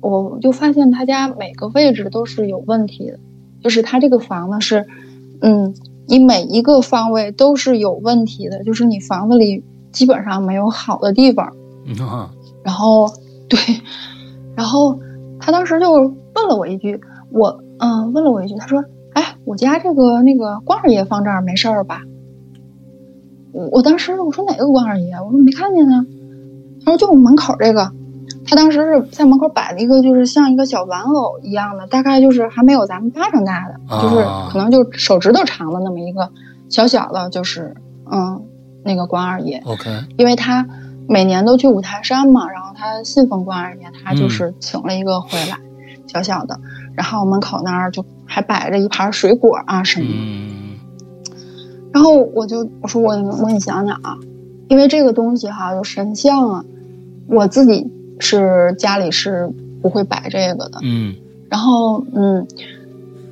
[0.00, 3.20] 我就发现他家每个位置都是有问题的，
[3.62, 4.88] 就是他这个房子是，
[5.42, 5.76] 嗯，
[6.08, 11.54] 你每一个方位都是有问题的，就是你房子里基本上没有好的地方。
[11.86, 12.30] 嗯啊
[12.64, 13.08] 然后
[13.48, 13.58] 对，
[14.56, 14.98] 然后
[15.40, 22.02] 他当时就问了我一句，我嗯问了我一句，他说：“哎，我家这个那个关二爷放这儿没事儿吧？”
[23.52, 25.14] 我我当时我说哪个关二爷？
[25.14, 26.04] 我说没看见呢。
[26.84, 27.90] 他说就我门口这个。
[28.46, 36.30] 他当时是在门口摆了一个，就是像一个小玩偶一样的，大概就是还没有咱们巴掌大的，就是啊可能就手指头长的那么一个
[36.68, 37.74] 小小的，就是
[38.10, 38.42] 嗯
[38.84, 39.60] 那个关二爷。
[39.66, 40.66] ，OK，因为他
[41.12, 45.58] 每年都去五台山嘛，然后他信奉关二爷，他就是请了一个回来，
[46.06, 46.60] 小小的，
[46.94, 50.14] 然后门口那儿就还摆着一盘水果啊什么的。
[50.14, 50.78] 嗯
[51.92, 54.16] 然后我就我说我我你想想啊，
[54.68, 56.64] 因为这个东西哈有神像啊，
[57.26, 60.78] 我自己是家里是不会摆这个的。
[60.84, 61.16] 嗯
[61.48, 62.46] 然后嗯，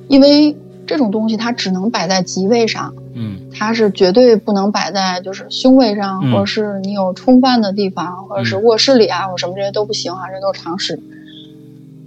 [0.09, 0.53] 因为
[0.89, 10.99] 这种东西它只能摆在吉位上，嗯它是绝对不能摆在就是胸位上，嗯或者是你有冲犯的地方，或者是嗯卧室里啊，或什么这些都不行啊，这都是常识。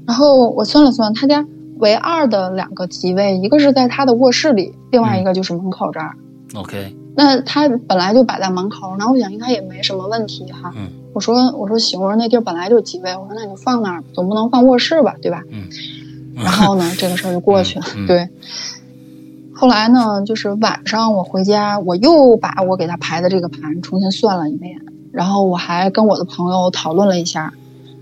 [0.04, 1.46] 然后我算了算，他家
[1.78, 6.16] 唯二的两个吉位，一个是在他的卧室里，另外一个就是门口这儿。
[6.56, 10.72] ，OK，那他本来就摆在门口，然后我想应该也没什么问题哈。
[10.76, 15.42] 嗯我说我说行，我说那地儿本来就吉位，我说那你就放那儿，总不能放卧室吧，对吧？
[15.50, 15.68] 嗯
[16.42, 17.84] 然后呢，这个事儿就过去了。
[18.06, 18.28] 对。
[19.54, 24.76] 后来呢，就是晚上我回家，我又把我给他排的这个盘重新算了一遍，
[25.12, 27.52] 然后我还跟我的朋友讨论了一下，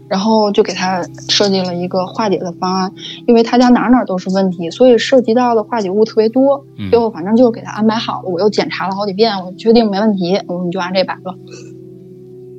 [0.09, 2.92] 然后就给他设计了一个化解的方案，
[3.26, 6.64] 因为他家哪哪都是问题，所以涉及到的化解物特别多。
[6.88, 11.35] 最后反正就给他安排好了，我又检查了好几遍，我确定没问题，我们就按这摆了。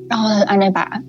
[0.10, 1.02] 然后他就按这摆，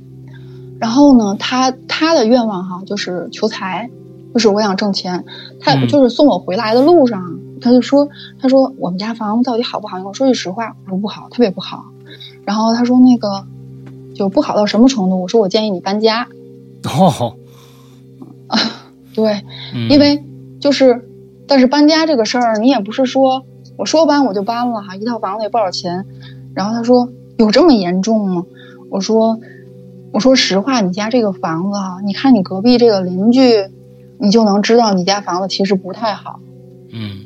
[0.79, 3.91] 然后呢，他他的愿望哈就是求财，
[4.33, 5.25] 就是我想挣钱。
[5.61, 8.09] 他就是送我回来的路上，他就说，
[8.41, 10.03] 他说我们家房子到底好不好？
[10.05, 11.85] 我说句实话，我说不好，特别不好。
[12.45, 13.45] 然后他说那个
[14.15, 15.21] 就不好到什么程度？
[15.23, 16.29] 我说我建议你搬家。
[16.85, 17.37] 哦，
[18.49, 18.59] 啊，
[19.15, 19.45] 对，
[19.89, 20.25] 因为
[20.61, 21.09] 就是，
[21.47, 23.45] 但是搬家这个事儿，你也不是说
[23.77, 26.05] 我说搬我就搬了哈，一套房子也不少钱。
[26.55, 28.45] 然后他说有这么严重吗？
[28.91, 29.39] 我说，
[30.13, 33.41] 我说实话，你家这个房子哈，你看你隔壁这个邻居，
[34.23, 36.39] 你就能知道你家房子其实不太好。
[36.93, 37.25] 嗯，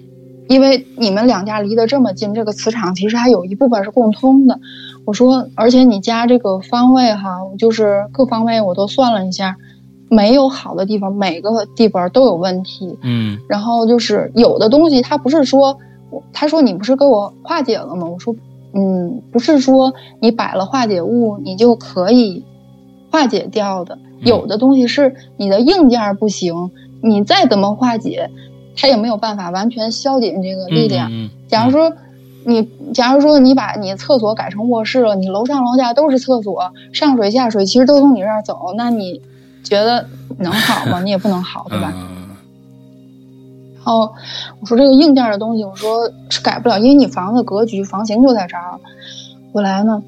[0.49, 4.59] 因为你们两家离得这么近，这个磁场其实还有一部分是共通的。
[5.05, 9.57] 我说，而且你家这个方位哈，就是各方位我都算了一下，
[10.09, 12.99] 没有好的地方，每个地方都有问题。
[13.03, 15.79] 嗯，然后就是有的东西，他不是说，
[16.33, 18.09] 他说你不是给我化解了吗？
[18.09, 18.35] 我说。
[18.79, 22.45] 嗯，不是说你摆了化解物，你就可以
[23.11, 23.99] 化解掉的。
[24.21, 26.71] 有的东西是你的硬件不行，
[27.03, 28.31] 你再怎么化解，
[28.77, 31.11] 它也没有办法完全消解这个力量。
[31.49, 31.93] 假如说
[32.45, 39.21] 你，假如说你把你厕所改成卧室了，你楼上楼下都是厕所，上水下水其实都从你这儿走，那你
[39.63, 40.07] 觉得
[40.39, 41.01] 能好吗？
[41.05, 41.93] 你也不能好，对吧？
[43.85, 44.13] 哦，
[44.61, 48.81] 我说这个硬件的东西，我说是改不了，因为你房子格局、房型就在这儿。
[49.53, 50.03] 后来呢，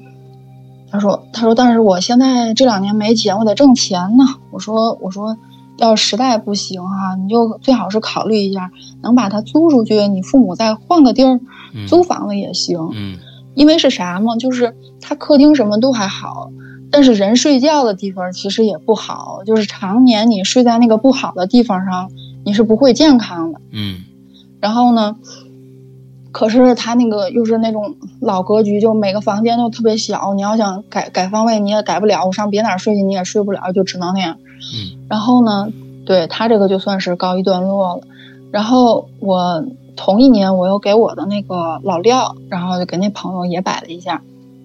[0.91, 4.23] 他说，他说，但是我现在这两年没钱，我得挣钱呢。
[4.51, 5.37] 我说，我说，
[5.77, 8.71] 要实在不行哈，你就最好是考虑一下，
[9.01, 11.39] 能把它租出去，你父母再换个地儿
[11.87, 12.77] 租房子也行。
[12.93, 13.17] 嗯，
[13.55, 16.51] 因为是啥嘛，就是他客厅什么都还好，
[16.91, 22.09] 但是人睡觉的地方其实也不好，就是常年你睡在那个不好的地方上。
[22.45, 23.97] 你是不会健康的，嗯，
[24.61, 25.17] 然后呢，
[26.31, 34.37] 可是他那个又是那种老格局，就每个房间都特别小，你要想改改方位你也改不了，我上别哪睡去你也睡不了，就只能那样，
[34.73, 35.67] 嗯，然后呢，
[36.05, 38.01] 对他这个就算是告一段落了。
[38.51, 39.65] 然后我
[39.95, 44.21] 同一年我又给我的那个老廖，然后就给那朋友也摆了一下，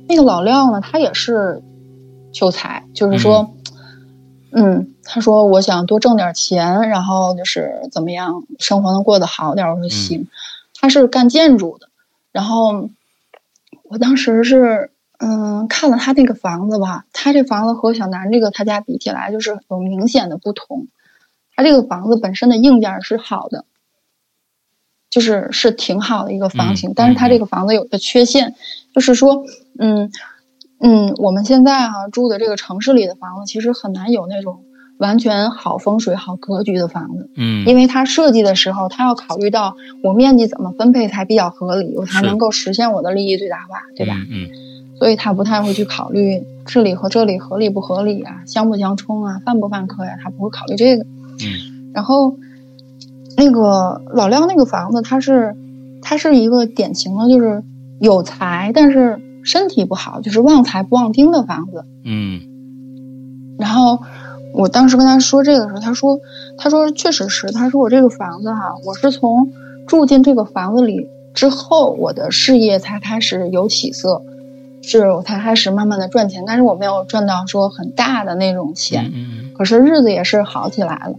[0.08, 1.62] 那个老廖呢，他也是
[2.32, 3.50] 求财，就是说。
[4.56, 9.68] 嗯，他说我想多挣点钱，然后就是怎么样生活能过得好点。
[9.68, 10.28] 我说行。
[10.84, 11.88] 他是干建筑的，
[12.30, 12.90] 然后
[13.84, 20.88] 我当时是嗯看了他那个房子吧，他这房子和小南这个他家比起来就是有明显的不同。
[21.56, 23.64] 他这个房子本身的硬件是好的，
[25.08, 28.54] 就是是挺好的一个房型，但是他这个房子有个缺陷，
[28.94, 29.46] 就是说
[29.78, 30.12] 嗯。
[30.80, 34.66] 嗯，我们现在哈住的这个城市里的房子，其实很难有那种
[34.98, 37.28] 完全好风水、好格局的房子。
[37.36, 44.14] 嗯，因为它设计的时候，它要考虑到我面积怎么分配才比较合理，我才能够实现我的利益最大化，对吧？
[44.30, 44.48] 嗯，
[44.98, 51.04] 所以他不太会去考虑这里和这里合理不合理啊，相不相冲啊，犯不犯科呀，他不会考虑这个。
[51.04, 52.36] 嗯，然后
[53.36, 55.56] 那个老廖那个房子，它是
[56.02, 57.62] 它是一个典型的，就是
[58.00, 59.20] 有财，但是。
[59.46, 61.84] 身体不好，就是旺财不旺丁的房子。
[62.02, 62.40] 嗯，
[63.58, 64.00] 然后
[64.54, 66.20] 我当时跟他说这个时候，他说
[66.56, 69.52] ：“他说确实是，他说我这个房子哈，我是从
[69.86, 74.22] 住进这个房子里之后，我的事业才开始有起色，
[74.80, 79.10] 是我才开始慢慢的赚钱，但是我没有赚到说很大的那种钱。
[79.12, 81.14] 嗯，可是日子也是好起来了。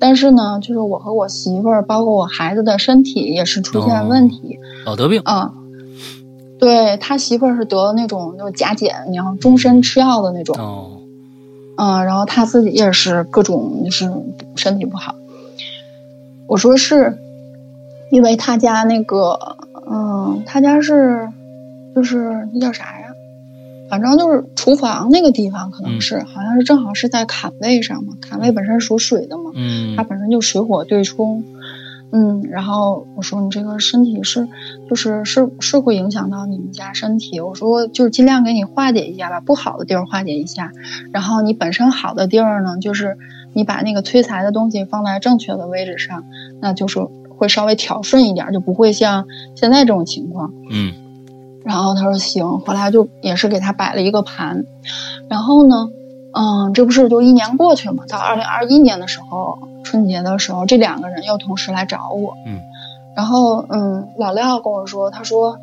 [0.00, 5.52] 但是呢，就是我和我媳妇儿，包括我孩子的身体也是出现问题，老得病啊。”
[6.58, 10.56] 对他媳妇儿是得了那种就是甲减，然后终身吃药的那种。
[10.58, 10.98] 哦，
[11.76, 14.10] 嗯，然后他自己也是各种就是
[14.56, 15.14] 身体不好。
[16.46, 17.18] 我说是，
[18.10, 19.56] 因为他家那个，
[19.90, 21.28] 嗯，他家是，
[21.94, 23.06] 就是那叫啥呀？
[23.88, 28.14] 反正就是厨房那个地方，可能是好像是正好是在坎位上嘛。
[28.20, 31.44] 坎位本身属水的嘛，嗯，它本身就水火对冲。
[32.16, 34.46] 嗯，然后我说你这个身体是，
[34.88, 37.40] 就是是是会影响到你们家身体。
[37.40, 40.70] 我说就是尽量给你化解一下吧，不好的地儿化解一下。
[41.12, 43.18] 然后你本身好的地儿呢，就是
[43.52, 46.24] 你把那个催财的东西放在正确的位置上，
[46.60, 47.00] 那就是
[47.36, 50.52] 会稍微调顺一点，就不会像现在这种情况。
[50.70, 50.94] 嗯。
[51.64, 54.64] 然后他说行，后来就也是给他摆了一个盘，
[55.28, 55.88] 然后呢，
[56.34, 58.04] 嗯，这不是就一年过去嘛？
[58.08, 59.58] 到二零二一年的时候。
[59.86, 62.34] 春节的时候，这两个人又同时来找我。
[62.46, 62.58] 嗯，
[63.14, 65.58] 然后嗯，老廖跟我说，他说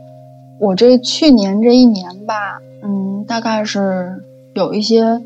[0.59, 5.19] 我这去年这一年吧，嗯，大概是有一些，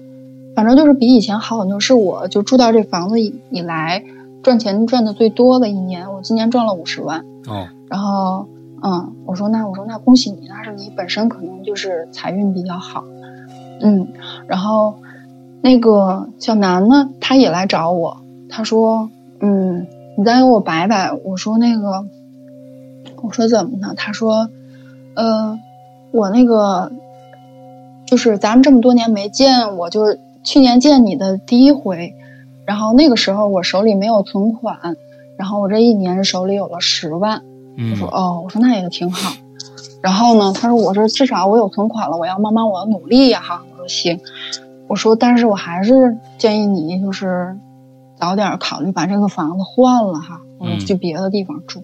[0.55, 1.77] 反正就是比以前好很多。
[1.81, 4.01] 是我就住到这房子以以来
[4.41, 7.19] 赚钱赚的最多的一年，我今年赚了五十万。
[7.47, 8.47] 哦，然后，
[8.81, 13.03] 嗯，我说那我说那恭喜你，那是你本身可能就是财运比较好，
[13.81, 14.07] 嗯，
[14.47, 14.95] 然后
[15.65, 18.17] 那个小南呢，他也来找我，
[18.51, 21.11] 他说，嗯，你再给我摆摆。
[21.11, 22.05] 我说那个，
[23.23, 23.95] 我说怎么呢？
[23.97, 24.47] 他说，
[25.15, 25.59] 呃，
[26.11, 26.91] 我那个
[28.05, 32.13] 就是咱们这么多年没见，我就去年见你的第一回，
[32.67, 34.95] 然后那个时候我手里没有存款。
[35.35, 37.41] 然后我这一年手里有了十万，
[37.91, 39.35] 我说哦，我说那也挺好。
[40.03, 43.63] 然后呢，他说我说至少我有存款了，我要慢慢我要努力呀哈。
[43.71, 44.19] 我说行，
[44.87, 47.57] 我说但是我还是建议你就是
[48.17, 51.83] 早点考虑把这个房子换了哈，我说去别的地方住。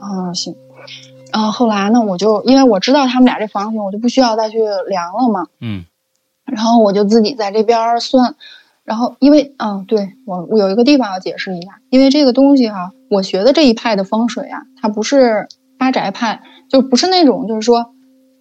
[0.00, 0.56] 嗯行，
[1.32, 4.58] 然后后来呢，我就因为我知道他们俩这房型，我就不需要再去
[4.88, 5.46] 量了嘛。
[5.60, 5.84] 嗯，
[6.44, 8.34] 然后我就自己在这边算。
[8.84, 15.46] 然后，因为嗯，对我我有一个地方要解释一下，因为这个东西哈，我学的这一派的风水啊，它不是
[15.78, 17.91] 八宅派，就不是那种就是说，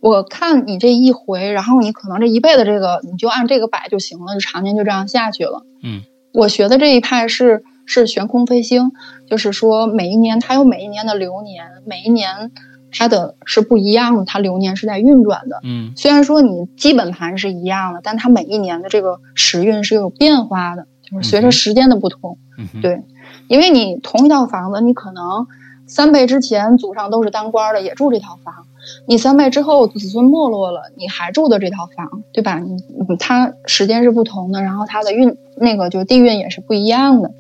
[0.01, 5.65] 我看你这一回，然后你可能这一辈子这个你就按这个摆就行了，就常年就这样下去了。
[5.83, 6.01] 嗯，
[6.33, 8.91] 我学的这一派是是悬空飞星，
[9.29, 12.51] 就是说每一年它有每一年的流年，每一年。
[12.93, 15.61] 它的是不一样的，它流年是在运转的。
[15.63, 22.37] 嗯，虽然说你基本盘是一样的，但它每一年的这个时运是有变化的，就是随着时间的不同。
[22.57, 23.01] 嗯，对，
[23.47, 25.47] 因为你同一套房子，你可能
[25.91, 28.63] 三辈之前祖上都是当官的，也住这套房；
[29.06, 32.60] 你三辈之后子孙没落了，你还住的这套房，对吧？
[32.60, 32.82] 你
[33.19, 37.34] 它时间是不同的，然后他的运那个就地运也是不一样的。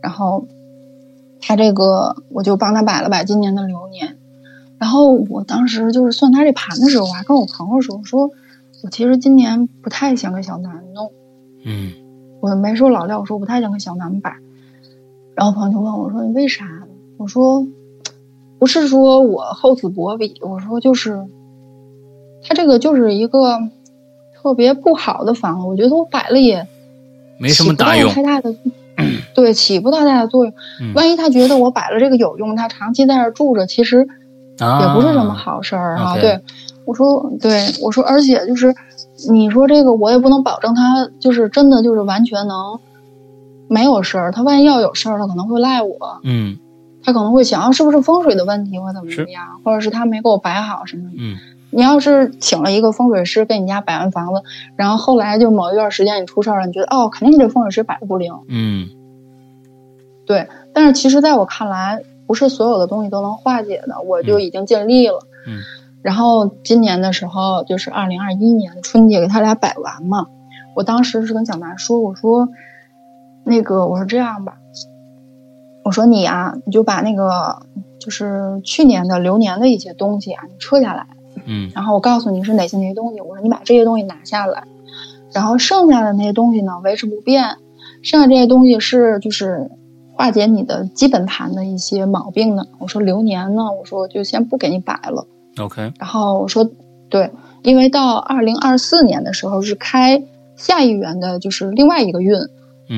[0.00, 0.46] 然后
[1.42, 4.16] 他这个我就帮他摆了摆今年的流年。
[4.78, 8.30] 然后我当时就是算他这盘的时候，我还跟我朋友说：“我说
[8.82, 11.12] 我其实今年不太想给小南弄。”
[11.62, 11.92] 嗯，
[12.40, 14.34] 我没说老廖，我说不太想给小南摆。
[15.34, 16.64] 然后朋友就问我说：“你为啥？”
[17.18, 17.66] 我说
[18.58, 21.26] ：“不是说我厚此薄彼，我说就是
[22.42, 23.58] 他这个就是一个
[24.34, 26.66] 特别不好的房子，我觉得我摆了也
[27.38, 28.54] 没什么大用，太大的
[29.34, 30.54] 对起不到大的作用。
[30.94, 34.06] 万一他觉得我摆了这个有用，他长期在这住着，其实。”
[34.58, 36.40] 也不是什么好事儿哈，对，
[36.86, 38.74] 我说，对我说，而且就是，
[39.30, 42.80] 你说这个我也不能保证他就是真的就是完全能
[43.68, 46.56] 没有事儿，他万一要有事儿，他可能会赖我，嗯，
[47.06, 51.36] 他可能会想，是不是风水的问题或怎么怎么样，或者是他没给我摆好什么的，嗯，
[51.70, 54.42] 你要是请了一个风水师给你家摆完房子，
[54.76, 58.88] 然后后来就某一段时间你出事儿了，你觉得哦，肯定这风水师摆的不灵，嗯，
[60.26, 62.02] 对，但是其实在我看来。
[62.28, 65.20] 不是所有的东西都能化解的，我就已经尽力了。
[65.46, 65.60] 嗯，
[66.02, 70.26] 然后今年的时候，就是二零二一年春节给他俩摆完嘛。
[70.74, 72.48] 我当时是跟小南说：“我说，
[73.44, 74.56] 那个我说这样吧，
[75.86, 77.62] 我说你啊，你就把那个
[78.00, 81.06] 就是去年的流年的一些东西啊，你撤下来。
[81.44, 83.20] 嗯，然后我告诉你是哪些哪些东西。
[83.20, 84.64] 我说你把这些东西拿下来，
[85.32, 87.56] 然后剩下的那些东西呢维持不变。
[88.02, 89.70] 剩下这些东西是就是。”
[90.18, 92.64] 化解你的基本盘的一些毛病呢？
[92.78, 95.26] 我说流年呢，我说就先不给你摆了。
[95.58, 95.92] OK。
[95.98, 96.66] 然后我说，
[97.10, 97.30] 对，
[97.62, 100.22] 因为到二零二四年的时候是开
[100.56, 102.34] 下一元的，就是另外一个运。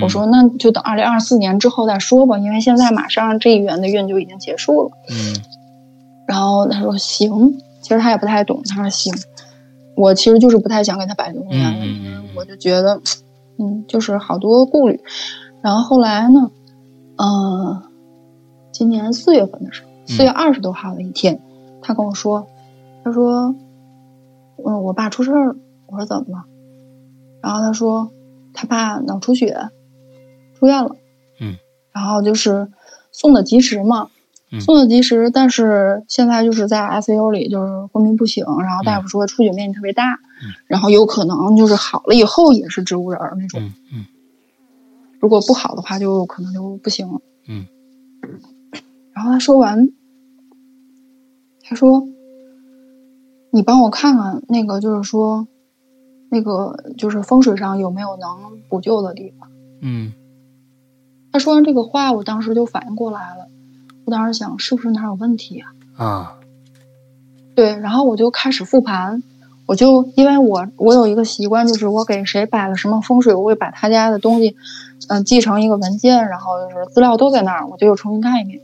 [0.02, 4.90] 我说那就等二零二四年之后再说吧，因为现在马上这一元的运就已经结束了。
[5.10, 5.34] 嗯。
[6.26, 8.62] 然后他说行，其实他也不太懂。
[8.68, 9.12] 他说行，
[9.96, 13.00] 我其实就是不太想给他摆流年了，因为我就觉得，
[13.58, 15.00] 嗯，就是好多顾虑。
[15.62, 16.50] 然后后来呢？
[17.16, 17.82] 嗯，
[18.70, 21.40] 今年四月份的时候，四月二十多号的一天，
[21.82, 22.46] 他跟我说，
[23.02, 23.54] 他说，
[24.64, 25.56] 嗯，我爸出事儿了。
[25.86, 26.44] 我说怎么了？
[27.40, 28.10] 然后他说，
[28.52, 29.56] 他爸脑出血，
[30.58, 30.96] 住院了。
[31.40, 31.56] 嗯。
[31.92, 32.68] 然后就是
[33.12, 34.08] 送的及时嘛，
[34.60, 38.44] 送的及时，但是现在就是在 ICU 里，就是昏迷不醒。
[38.62, 40.18] 然后大夫说出血面积特别大，
[40.66, 43.60] 然后有可能就是好了以后也是植物人那种。
[43.92, 44.06] 嗯。
[45.20, 47.20] 如果不好的话，就可能就不行了。
[47.48, 47.66] 嗯。
[49.12, 49.88] 然后他说完，
[51.64, 52.06] 他说
[53.50, 55.48] ：“你帮我看看那个，就是说，
[56.30, 59.50] 那个就是风水上有没有能补救的地方。”
[59.82, 60.12] 嗯。
[61.32, 63.48] 他说完这个话，我当时就反应过来了。
[64.04, 65.72] 我当时想，是不是哪有问题啊？
[65.96, 66.34] 啊。
[67.54, 69.22] 对，然后我就开始复盘。
[69.66, 74.56] 我就因为我我有一个习惯，就是我给谁摆了什么风水，我会把他家的东西。
[75.08, 78.60] 嗯，继承一个文件，然后就是资料都在那儿，我就又重新看一遍。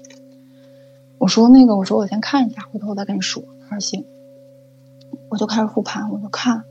[1.19, 3.43] 我说那个，我说我先看一下，回头我再跟你说。
[3.69, 4.05] 他说行。
[5.29, 6.65] 我就开始复盘，我就看，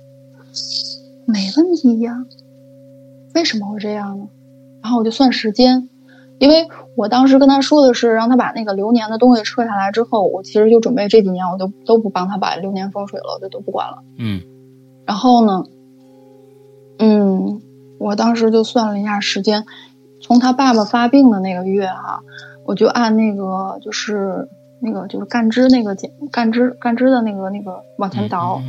[1.25, 2.25] 没问题呀，
[3.35, 4.27] 为什么会这样呢？
[4.84, 5.89] 然后我就算时间，
[6.38, 14.03] 因为我当时跟他说的是让他把那个流年的东西撤下来之后，我其实就准备这几年我就都不帮他把流年风水了，我就都不管了。
[14.19, 14.41] 嗯。
[15.05, 15.63] 然后呢，
[16.99, 17.61] 嗯，
[17.97, 19.65] 我当时就算了一下时间，
[20.21, 22.21] 从他爸爸发病的那个月哈、
[22.65, 24.47] 我就按那个就是
[24.81, 28.61] 那个就是干支那个减干支干支的那个那个往前倒，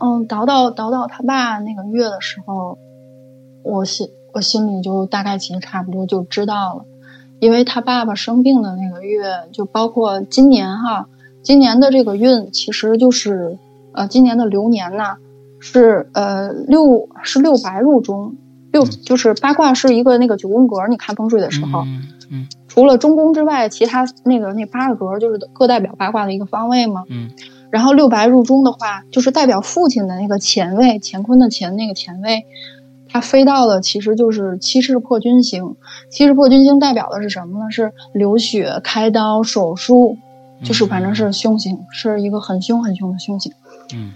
[0.00, 2.78] 嗯倒到倒到他爸那个月的时候，
[3.62, 4.08] 我心
[4.38, 6.84] 我心里就大概其实差不多就知道了，
[7.40, 11.08] 因为他爸爸生病的那个月，就包括今年哈，
[11.42, 13.58] 今年的这个运其实就是
[13.92, 15.16] 呃，今年的流年呐
[15.58, 18.36] 是呃六是六白入中，
[18.70, 27.02] 六嗯就是八卦是一个那个九宫格，你看风水的时候，嗯嗯除了中宫之外，其他那个那八个格就是各代表八卦的一个方位嘛。
[27.10, 27.28] 嗯。
[27.70, 32.46] 然后六白入中的话，就是代表父亲的那个前位，乾坤的乾那个前位，
[33.08, 35.76] 它飞到的其实就是七世破军星。
[36.10, 37.70] 七世破军星代表的是什么呢？
[37.70, 40.16] 是流血、开刀、手术，
[40.62, 43.52] 就是反正是凶星，是一个很凶很凶的凶星。
[43.94, 44.12] 嗯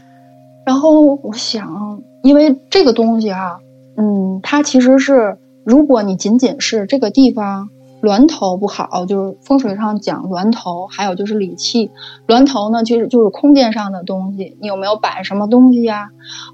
[0.64, 3.58] 然后我想，因为这个东西啊，
[3.96, 7.68] 嗯，它其实是，如果你仅仅是这个地方
[8.02, 11.92] 峦头不好，就是风水上讲峦头，还有就是理气。
[12.26, 16.10] 峦头呢，其实就是空间上的东西，你有没有摆什么东西呀、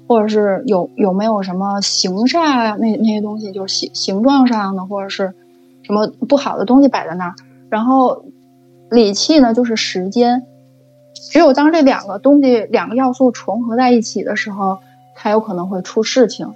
[0.07, 5.33] 或者是有有没有什么形煞呀、那那些东西，就是形形状上的，或者是
[5.81, 7.35] 什么不好的东西摆在那儿。
[7.69, 8.25] 然后
[8.91, 10.45] 理气呢，就是时间。
[11.31, 14.77] 只有当这两个东西、两个要素重合在一起的时候，
[15.17, 16.53] 才有可能会出事情。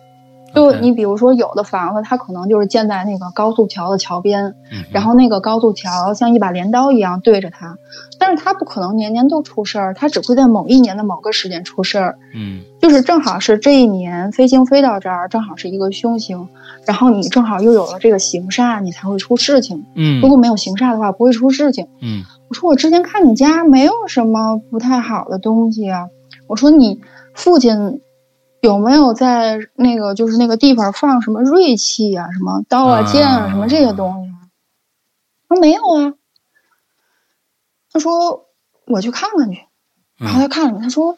[0.54, 7.78] 就你比如说，有的房子它可能就是建在那个高速桥的桥边，嗯，然后那个高速桥像一把镰刀一样对着它，
[8.20, 12.18] 但是它不可能年年都出事儿，它只会在某一年的某个时间出事儿。
[12.36, 16.48] 嗯就是正好是这一年飞星飞到这儿，正好是一个凶星，
[16.86, 19.86] 然后你正好又有了这个行煞，你才会出事情。
[19.96, 21.88] 嗯如果没有行煞的话，不会出事情。
[22.02, 26.10] 嗯我说我之前看你家没有什么不太好的东西啊。
[26.46, 27.00] 我说你
[27.34, 28.02] 父亲
[28.64, 34.48] 有没有在那个就是那个地方放什么锐器啊，什么刀啊、啊剑啊，什么这些东西啊？
[35.50, 36.14] 他说没有啊。
[37.92, 38.46] 他说
[38.88, 39.60] 我去看看去。
[40.16, 41.14] 然后他看了，他说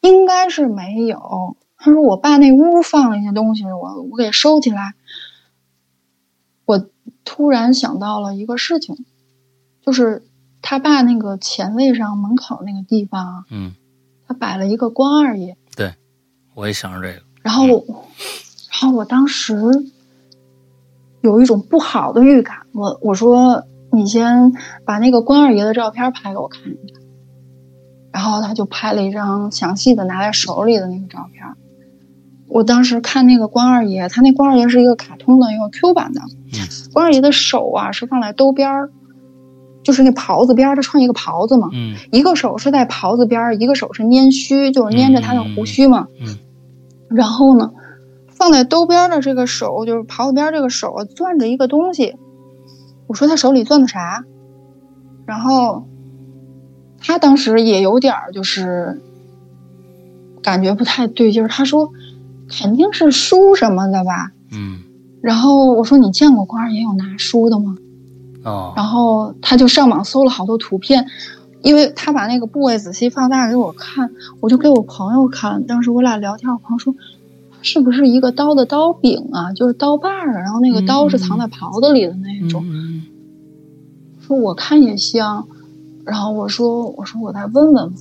[0.00, 1.56] 应该是没有。
[1.76, 4.94] 他说我爸那屋放了一些东西，我我给收起来。
[6.66, 6.86] 我
[7.24, 9.04] 突然想到了一个事情，
[9.84, 10.22] 就是
[10.62, 13.74] 他爸那个前位上门口那个地方啊，嗯，
[14.28, 15.56] 他摆了一个关二爷。
[16.56, 17.22] 对，我也想着这个。
[17.42, 17.84] 然后我，
[18.72, 19.54] 然后我当时
[21.20, 24.52] 有一种不好的预感，我我说你先
[24.84, 26.62] 把那个关二爷的照片拍给我看。
[26.62, 26.94] 一下，
[28.12, 31.44] 然后他就拍了一张详细的拿在手里的那个照片。
[32.48, 36.20] 我当时看那个关二爷，他那关二爷是一个卡通的一个 Q 版的，
[36.52, 36.66] 嗯。
[36.92, 38.90] 关二爷的手啊是放在兜边儿，
[39.82, 41.96] 就是那袍子边儿，他穿一个袍子嘛，嗯。
[42.12, 46.06] 一个手是在袍子边儿，一个手是拈须，就是拈着他的胡须嘛。
[46.20, 46.38] 嗯
[47.08, 47.72] 然后呢，
[48.28, 52.16] 放在兜边的这个手，就是袍子边这个手啊，攥着一个东西。
[53.06, 54.24] 我说他手里攥的啥？
[55.24, 55.86] 然后
[56.98, 59.00] 他当时也有点儿就是
[60.42, 61.48] 感觉不太对劲儿。
[61.48, 61.92] 他说
[62.48, 64.32] 肯定是书什么的吧。
[64.52, 64.80] 嗯
[65.22, 67.76] 然后我说你见过关二爷有拿书的吗？
[68.44, 71.06] 哦然后他就上网搜了好多图片，
[71.66, 74.08] 因为他把那个部位仔细放大给我看，
[74.38, 75.66] 我就给我朋友看。
[75.66, 76.94] 当时我俩聊天，我朋友说
[77.60, 82.62] 是不是一个刀的刀柄啊，就是刀把儿啊，然后那个刀是藏在袍子里的那种。
[82.64, 83.02] 嗯
[84.20, 85.48] 说我看也像，
[86.04, 87.92] 然后我说我说我再问问。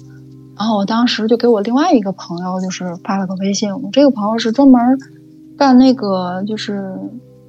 [0.56, 4.80] 然后我当时就给我另外一个朋友就是发了个微信，我这个朋友是专门
[5.58, 6.96] 干那个就是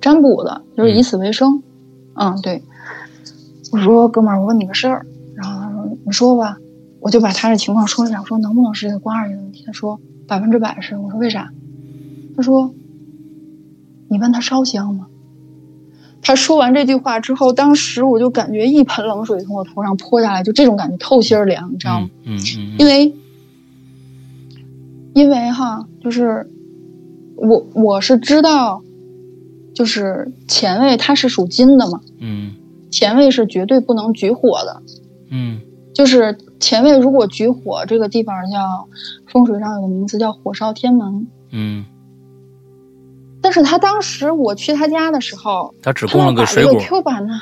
[0.01, 1.63] 占卜的，就是以此为生。
[2.15, 2.63] 嗯，对。
[3.71, 5.07] 我说哥们儿，我问你个事儿，
[6.07, 6.57] 你说吧，
[7.01, 9.65] 我就把他的情况说了一下，我说能不能是这个关二爷的问题？
[9.67, 10.97] 他说百分之百是。
[10.97, 11.51] 我说为啥？
[12.37, 12.73] 他说
[14.09, 15.09] 你问他烧香吗？
[16.23, 22.11] 他说完这句话之后，当时我就感觉一盆冷水从我头上泼下来，就这种感觉透心凉，你知道吗？
[22.25, 23.13] 嗯嗯因为，
[25.13, 26.49] 因为哈，就是
[27.37, 28.83] 我我是知道，
[29.75, 32.55] 就是前卫他是属金的嘛，嗯
[32.91, 34.83] 前卫是绝对不能举火的，
[35.31, 35.61] 嗯
[35.97, 38.87] 就是前位如果举火，这个地方叫
[39.33, 41.27] 风水上有个名字叫火烧天门。
[41.51, 41.87] 嗯，
[43.41, 46.79] 但是他当时我去他家的时候，他只供了个个水果。
[46.79, 47.33] Q 版呢，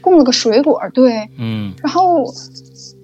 [0.00, 2.24] 供了个水果，对，嗯然后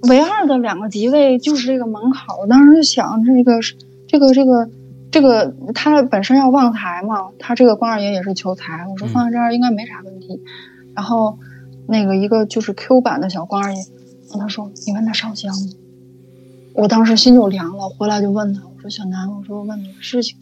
[0.09, 3.77] 唯二的两个吉位就是这个门口，我当时就想这个是
[4.09, 4.69] 这个这个
[5.13, 10.43] 这个他本身要旺财嘛，他这个关二爷也是求财，我说嗯放在这儿应该没啥问题。
[10.97, 11.39] 然后
[11.87, 13.81] 那个一个就是 Q 版的小关二爷，
[14.39, 15.73] 他说你问他烧香吗？
[16.75, 20.37] 我当时心就凉了，回来就问他，我说小南，我说我问你个事情，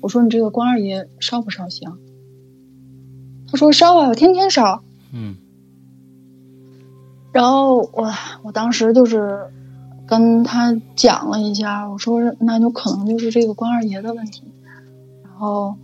[0.00, 1.98] 我说你这个关二爷烧不烧香？
[3.50, 4.82] 他说烧啊，我天天烧。
[5.12, 5.36] 嗯
[7.32, 8.12] 然后我
[8.42, 9.46] 我当时就是
[10.04, 14.42] 跟他讲了一下，我说那就可能就是这个关二爷的问题。
[15.22, 15.76] 然后，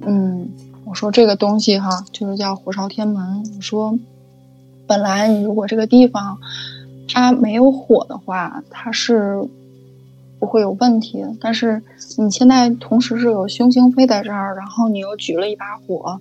[0.00, 0.50] 嗯，
[0.84, 3.44] 我说这个东西哈，就是叫火烧天门。
[3.56, 3.96] 我说，
[4.88, 6.38] 本来你如果这个地方
[7.08, 9.42] 它没有火的话，它是
[10.38, 11.34] 不会有问题的。
[11.40, 11.82] 但是
[12.18, 16.20] 你现在同时是有凶星飞在这儿，然后你又举了一把火，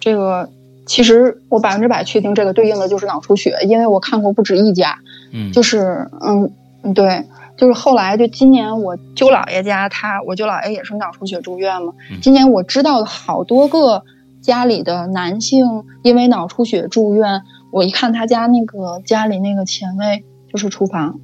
[0.00, 0.48] 这个
[0.86, 4.98] 其实我百分之百确定这个对应的就是脑出血，因为我看过不止一家，
[5.32, 6.50] 嗯，就是嗯
[6.82, 7.26] 嗯对，
[7.56, 14.02] 就是后来就今年我舅姥爷家他我舅姥爷也是脑出血住院嘛，嗯今年我知道的好多个
[14.40, 21.20] 家里的男性因为脑出血住院，我一看他家那个家里那个前卫就是厨房，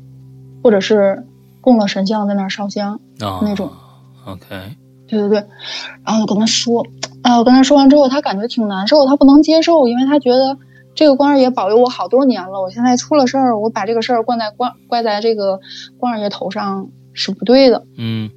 [0.62, 1.26] 或者是
[1.60, 3.70] 供了神像在那儿烧香，啊那种
[4.26, 4.76] OK，
[5.06, 5.46] 对对对，
[6.04, 6.86] 然后我跟他说，
[7.22, 10.58] 啊，我跟他说完之后，他感觉挺难受，他不能接受，因为他觉得
[10.94, 15.60] 这个关二爷保佑我好多年了，我现在出了事儿，我把这个事儿怪在关怪在这个
[15.98, 17.86] 关二爷头上是不对的。
[17.96, 18.30] 嗯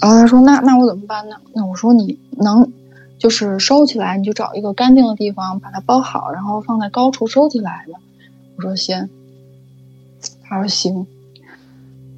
[0.00, 1.36] 然后他说，那那我怎么办呢？
[1.54, 2.72] 那我说你能
[3.18, 7.98] 就是收起来，你就找一个干净的地方把它包好，然后放在高处收起来吧。
[8.56, 9.08] 我说行，
[10.44, 11.06] 他说行。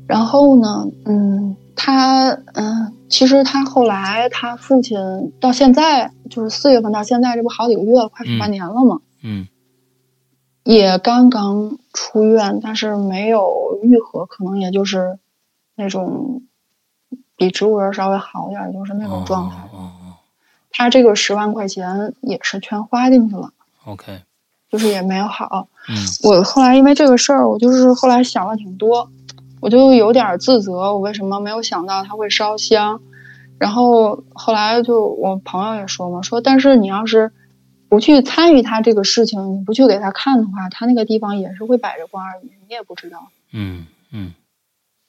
[0.07, 9.46] 然后呢，嗯，他嗯，其实他后来他父亲到现在就是四月份到现在，这不好几个月了，快嗯半年了嘛，嗯
[10.64, 15.18] 也刚刚出院，但是没有愈合，可能也就是
[15.76, 16.42] 那种
[17.36, 19.57] 比植物人稍微好一点，就是那种状态。
[19.72, 19.92] 哦哦
[20.70, 23.52] 他这个十万块钱也是全花进去了，
[23.84, 24.22] 哦，OK，
[24.70, 25.68] 就是也没有好。
[25.88, 29.10] 嗯我后来因为这个事儿，我就是后来想了挺多，
[29.60, 33.00] 我就有点自责，我为什么没有想到他会烧香。
[33.58, 37.30] 然后后来就我朋友也说嘛，说但是你要是
[37.90, 43.28] 不去参与他这个事情，你不去给他看的话，他那个地方也是会摆着关二爷，你也不知道。
[43.52, 44.32] 嗯嗯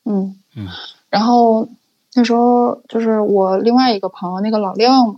[0.03, 0.67] 嗯嗯
[1.09, 1.69] 然后
[2.13, 5.15] 那时候就是我另外一个朋友，那个老廖嘛，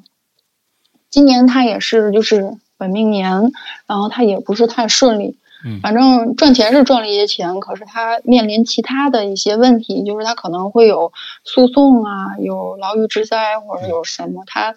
[1.14, 3.52] 今年他也是就是本命年，
[3.86, 14.74] 然后他也不是太顺利，嗯反正赚钱是赚了一些钱，可是他面临其他的一些问题，就是他可能会有诉讼啊，有牢狱之灾或者有什么，他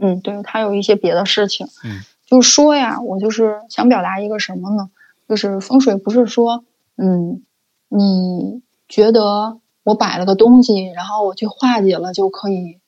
[0.00, 4.88] 嗯，对他有一些别的事情，嗯，就是说呀，我就是想表达一个什么呢？
[5.28, 6.62] 就是风水不是说，
[6.96, 7.42] 嗯，
[7.88, 12.78] 你觉得我摆了个东西，然后我去化解了就可以，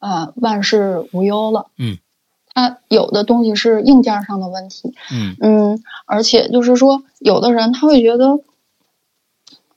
[0.00, 1.66] 呃，万事无忧了。
[1.78, 1.98] 嗯，
[2.58, 8.40] 它有的东西是硬件上的问题，嗯嗯，而且就是说，有的人他会觉得，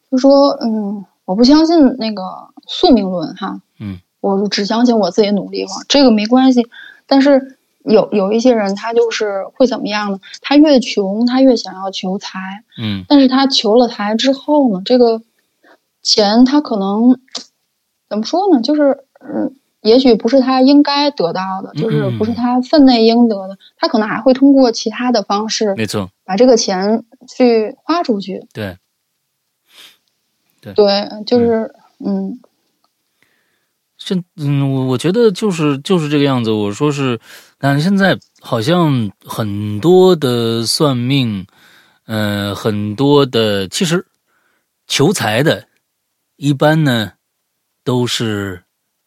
[0.09, 2.23] 就说，嗯，我不相信那个
[2.65, 6.67] 宿命论哈，嗯，我只相信我自己努力嘛，这个没关系。
[7.05, 10.19] 但是有有一些人，他就是会怎么样呢？
[10.41, 15.21] 他越穷，他越想要求财，嗯但是他求了财之后呢，这个
[16.01, 17.19] 钱他可能
[18.09, 18.59] 怎么说呢？
[18.59, 28.45] 就是嗯，也许不是他应该得到的，就是不是他分内应得的，他可能还会通过其他的方式没错，把这个钱去花出去。
[28.53, 28.77] 对，
[30.61, 30.75] 对，
[31.25, 32.39] 就是嗯。
[34.03, 36.49] 现嗯，我我觉得就是就是这个样子。
[36.49, 37.19] 我说是，
[37.59, 41.45] 看现在好像很多的算命，
[42.07, 44.03] 呃，很多的其实
[44.88, 45.67] 求财的，
[46.36, 47.11] 一般呢
[47.84, 48.63] 都是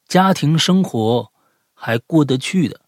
[0.08, 1.30] 家庭生活
[1.72, 2.80] 还过得去的，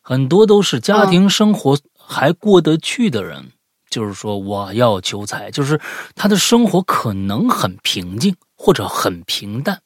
[0.00, 3.52] 很多都是家庭生活还过得去的人。
[3.88, 5.80] 就是说，我要求财，就是
[6.14, 9.82] 他的生活可能很平静或者很平淡，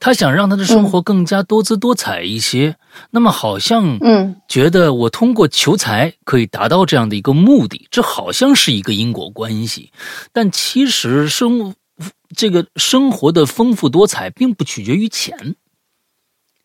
[0.00, 2.76] 他想让他的生活更加多姿多彩一些。
[3.10, 9.92] 那么，好像嗯觉得我通过求财可以达到这样的一个目的，这好像是一个因果关系。
[10.32, 11.76] 但其实生
[12.36, 15.56] 这个生活的丰富多彩并不取决于钱，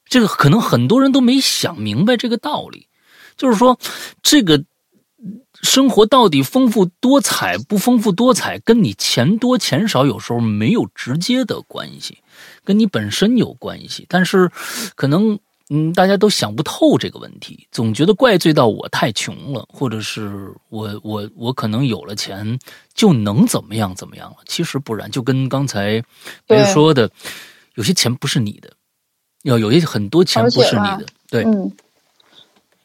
[0.05, 2.87] 这个可能很多人都没想明白这个道理。
[3.35, 3.79] 就是说，
[4.21, 4.63] 这个
[5.61, 12.19] 生活到底丰富多彩不丰富多彩，跟你钱多钱少有时候没有直接的关系，
[12.63, 14.05] 跟你本身有关系。
[14.07, 14.51] 但是，
[14.95, 22.59] 可能嗯，大家都想不透这个问题，总觉得怪罪到我太穷了，或者是我我我可能有了钱
[22.93, 24.37] 就能怎么样怎么样了。
[24.45, 26.03] 其实不然，就跟刚才
[26.45, 27.09] 别人说的，
[27.75, 28.71] 有些钱不是你的，
[29.43, 31.71] 要有些很多钱不是你的，对，嗯。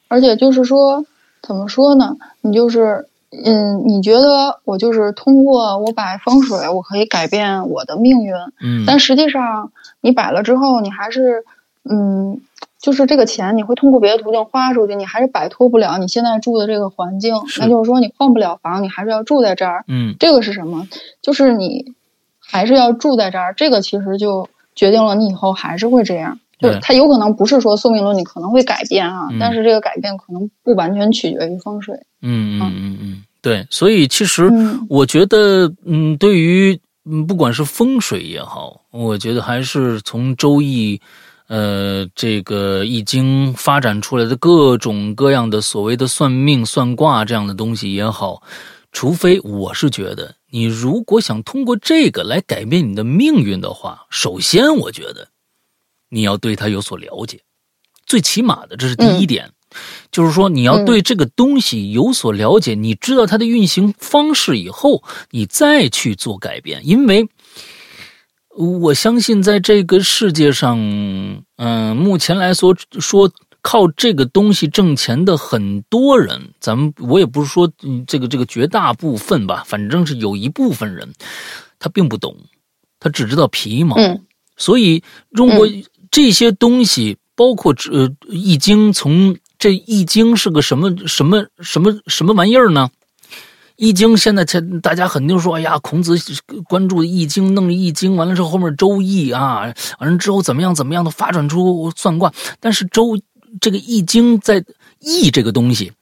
[0.06, 1.04] 而且就是说，
[1.42, 2.16] 怎么说呢？
[2.42, 3.08] 你就是，
[3.44, 8.84] 嗯，你觉得我就是通过我摆风水，我可以改变我的命运，嗯。
[8.86, 11.44] 但实际上，你摆了之后，你还是，
[11.82, 12.40] 嗯。
[12.80, 17.34] 就是这个钱，你会通过别的途径花出去，你还是摆脱不了你现在住的这个环境。
[17.58, 19.84] 那就是说，你换不了房，你还是要住在这儿。
[19.88, 20.86] 嗯，这个是什么？
[21.20, 21.92] 就是你
[22.38, 23.52] 还是要住在这儿。
[23.56, 26.38] 这个其实就决定了你以后还是会这样。
[26.60, 31.96] 就是它有可能不是说宿命论你可能会改变啊，但是这个改变可能不完全取决于风水。
[32.22, 33.66] 嗯嗯嗯嗯，对。
[33.70, 34.48] 所以其实
[34.88, 41.00] 我觉得，嗯，对于嗯不管是风水也好，我觉得还是从周易。
[41.48, 48.42] 呃，这个易经发展出来的各种各样的所谓的算命、算卦这样的东西也好，
[48.92, 55.28] 除非我是觉得，你如果想通过这个来改变你的命运的话，首先我觉得
[56.10, 57.40] 你要对它有所了解，
[58.04, 59.50] 最起码的这是第一点，
[60.12, 67.26] 就是说你要对这个东西有所了解，你知道它的运行方式以后，你再去做改变，因为。
[68.58, 70.76] 我相信，在这个世界上，
[71.58, 73.30] 嗯，目前来说，说
[73.62, 77.70] 靠这个东西挣钱的很多人，咱们我也不是说
[78.04, 81.08] 这个这个绝大部分吧，反正是有一部分人，
[81.78, 82.36] 他并不懂，
[82.98, 83.94] 他只知道皮毛。
[83.94, 84.22] 嗯，
[84.56, 85.68] 所以中国
[86.10, 92.90] 这些东西，包括呃《易经》，从这《易经》是个什么什么什么什么玩意儿呢？
[93.78, 96.18] 易经现在前大家肯定说，哎呀，孔子
[96.68, 102.32] 关注易经，弄了易经，完了之后后面周易啊，完了之后怎么样怎么样的发展出算卦。
[102.58, 103.16] 但是周
[103.60, 104.64] 这个易经在
[104.98, 105.92] 易这个东西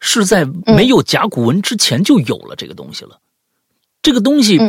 [0.00, 3.20] 是在没有甲骨文之前就有了这个东西了，
[4.02, 4.60] 这个东西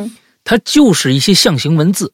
[0.43, 2.13] 它就是一些象形文字。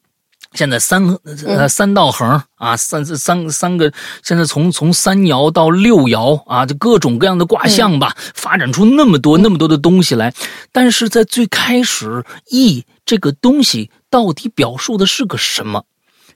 [0.54, 1.02] 现在三
[1.46, 3.92] 呃三道横啊，三三三个，
[4.22, 10.34] 现在从从三爻到六爻啊，就各种各样的卦象吧，发展出那么多那么多的东西来。
[10.70, 15.84] 但是在最开始，易这个东西到底表述的是个什么？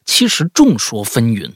[0.04, 1.52] 其实众说纷纭。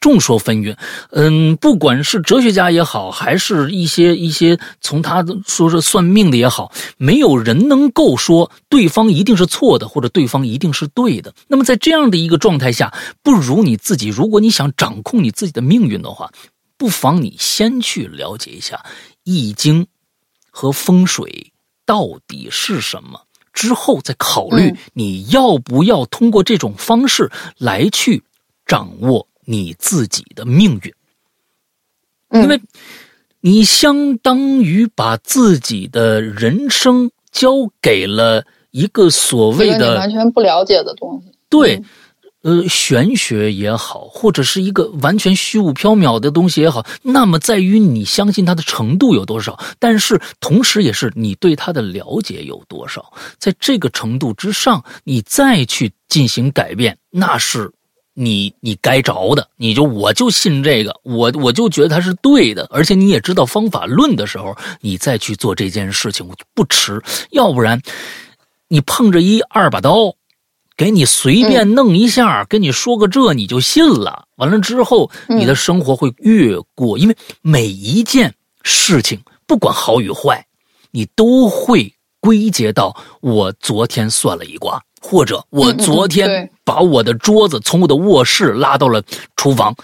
[0.00, 0.76] 众说纷纭，
[1.10, 11.34] 嗯，不管是哲学家也好，还是一些一些从他说是算命的也好，没有人能够说对方一定是错的，或者对方一定是对的。
[11.48, 12.92] 那么在这样的一个状态下，
[13.22, 16.30] 不如你自己，如果你想掌控你自己的命运的话，
[16.76, 18.76] 不妨你先去了解一下
[19.24, 19.84] 《易经》
[20.50, 21.52] 和风水
[21.84, 23.22] 到底是什么，
[23.52, 28.22] 之后再考虑你要不要通过这种方式来去
[28.64, 29.27] 掌握。
[29.50, 30.92] 你自己的命运，
[32.42, 32.60] 因为
[33.40, 41.32] 你相当于把自己的人生交给了一个所谓的完全不了解的东西。
[41.48, 41.82] 对，
[42.42, 53.14] 呃，玄学也好，或者是一个完全虚无缥缈的东西也好，那么在于你相信它的程度有多少，但是同时也是你对它的了解有多少。
[53.38, 57.72] 在这个程度之上，你再去进行改变，那是。
[58.20, 67.00] 你你该着的，你就我就信这个，我我就觉得它是对的，而且你也知道方法论的时候，你再去做这件事情不迟。
[67.30, 67.80] 要不然，
[68.66, 70.16] 你碰着一二把刀，
[70.76, 74.24] 给你随便弄一下，跟你说个这你就信了。
[74.34, 80.44] 完了之后，你的生活会越过，因为每一件事情不管好与坏，
[80.90, 84.82] 你都会归结到我昨天算了一卦。
[85.00, 89.02] 或者我昨天把我的桌子从我的卧室拉到了
[89.36, 89.74] 厨房，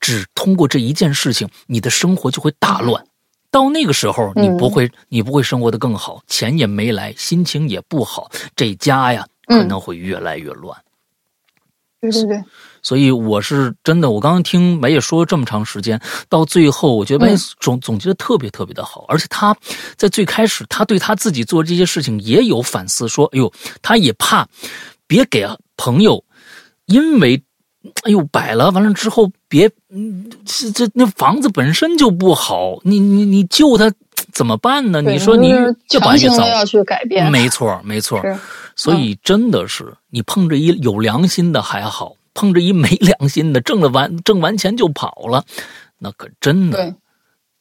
[0.00, 3.04] 只通过这一件事情，你的生活就会大乱。
[3.50, 10.76] 到那个时候，你不会，你不会生活的更好，钱也没来，心情也不好，这家呀可能会越来越乱。
[12.00, 12.42] 对对对。
[12.82, 19.56] 所以我是真的，我刚刚听梅也说这么长时间，到最后我觉得梅总总结的特别特别的好，而且他
[19.96, 24.46] 在最开始他对他自己做这些事情也有反思，说哎呦，他也怕
[25.06, 26.24] 别给朋友，
[26.86, 27.40] 因为
[28.02, 33.92] 哎呦摆了完了之后别嗯这这那房子本身就不好，你你你救他
[34.32, 35.00] 怎么办呢？
[35.00, 35.52] 你说你
[35.88, 38.20] 强行要去改变，没错没错，
[38.74, 42.16] 所以真的是你碰着一有良心的还好。
[42.34, 45.44] 碰着一没良心的，挣了完挣完钱就跑了，
[45.98, 46.96] 那可真的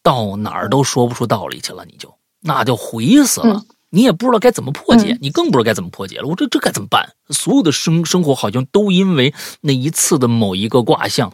[0.03, 3.63] 到哪儿都说不出道理去了，你就那就悔死了。
[3.93, 6.25] 你也不知道该怎么破解，你更不知道该怎么破解了。
[6.25, 7.11] 我这这该怎么办？
[7.29, 11.33] 所有的生生活好像都因为那一次的某一个卦象，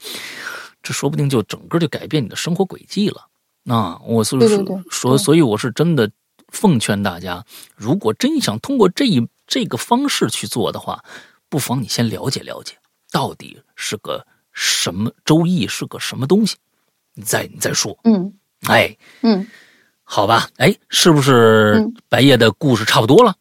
[0.82, 3.28] 这说不定就整个就改变你的生活轨迹了。
[3.62, 6.10] 那我所对对对说，所以我是真的
[6.48, 11.04] 奉劝大家，如果真想通过这一这个方式去做的话，
[11.50, 12.74] 不妨你先了解了解，
[13.12, 16.56] 到底是个什么周易是个什么东西，
[17.14, 17.98] 你再你再说。
[18.04, 18.34] 嗯。
[18.68, 19.46] 哎，嗯，
[20.04, 21.94] 好吧，哎，是不是嗯。
[22.10, 23.36] 白夜的故事差不多了？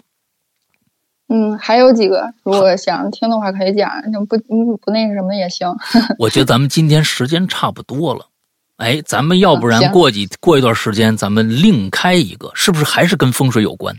[1.28, 5.68] 嗯，还有几个，如果想听的话可以讲，就不嗯不那个什么也行。
[6.20, 8.28] 我觉得咱们今天时间差不多了，
[8.76, 13.98] 哎，咱们要不然过几过一段时间，咱们另开一个，是不是还是跟风水有关？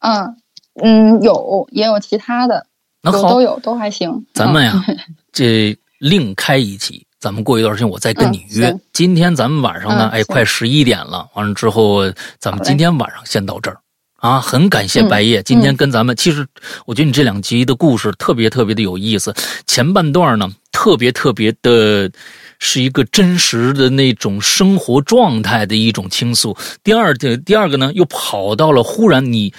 [0.00, 0.36] 嗯
[0.82, 2.66] 嗯，有也有其他的，
[3.02, 4.26] 那好都，有，都还行。
[4.34, 4.96] 咱们呀嗯，
[5.32, 8.68] 这另开一期，咱们过一段时间我再跟你约。
[8.70, 13.78] 嗯今天咱们晚上呢，哎，快十一点了，完了之后，咱们今天晚上先到这儿。
[14.16, 16.16] 啊，很感谢嗯白夜、今天跟咱们。
[16.16, 16.44] 其实
[16.84, 19.32] 我觉得你这两集的故事特别特别的有意思，
[19.68, 22.10] 前半段呢特别特别的，
[22.58, 26.56] 是一个真实的那种生活状态的一种倾诉。
[26.82, 29.54] 第二的第二个呢又跑到了忽然你，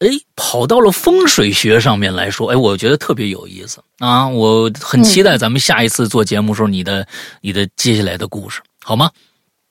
[0.00, 4.28] 哎，跑到了风水学上面来说，哎，我觉得特别有意思啊！
[4.28, 7.06] 我很期待咱们下一次做节目时候你的、
[7.40, 9.10] 你的接下来的故事，好吗？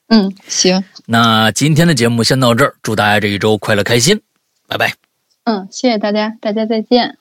[0.10, 4.20] 嗯，行，那今天的节目先到这儿，祝大家这一周快乐开心，
[4.68, 4.94] 拜拜。
[5.46, 7.18] 嗯，谢谢大家，大家再见。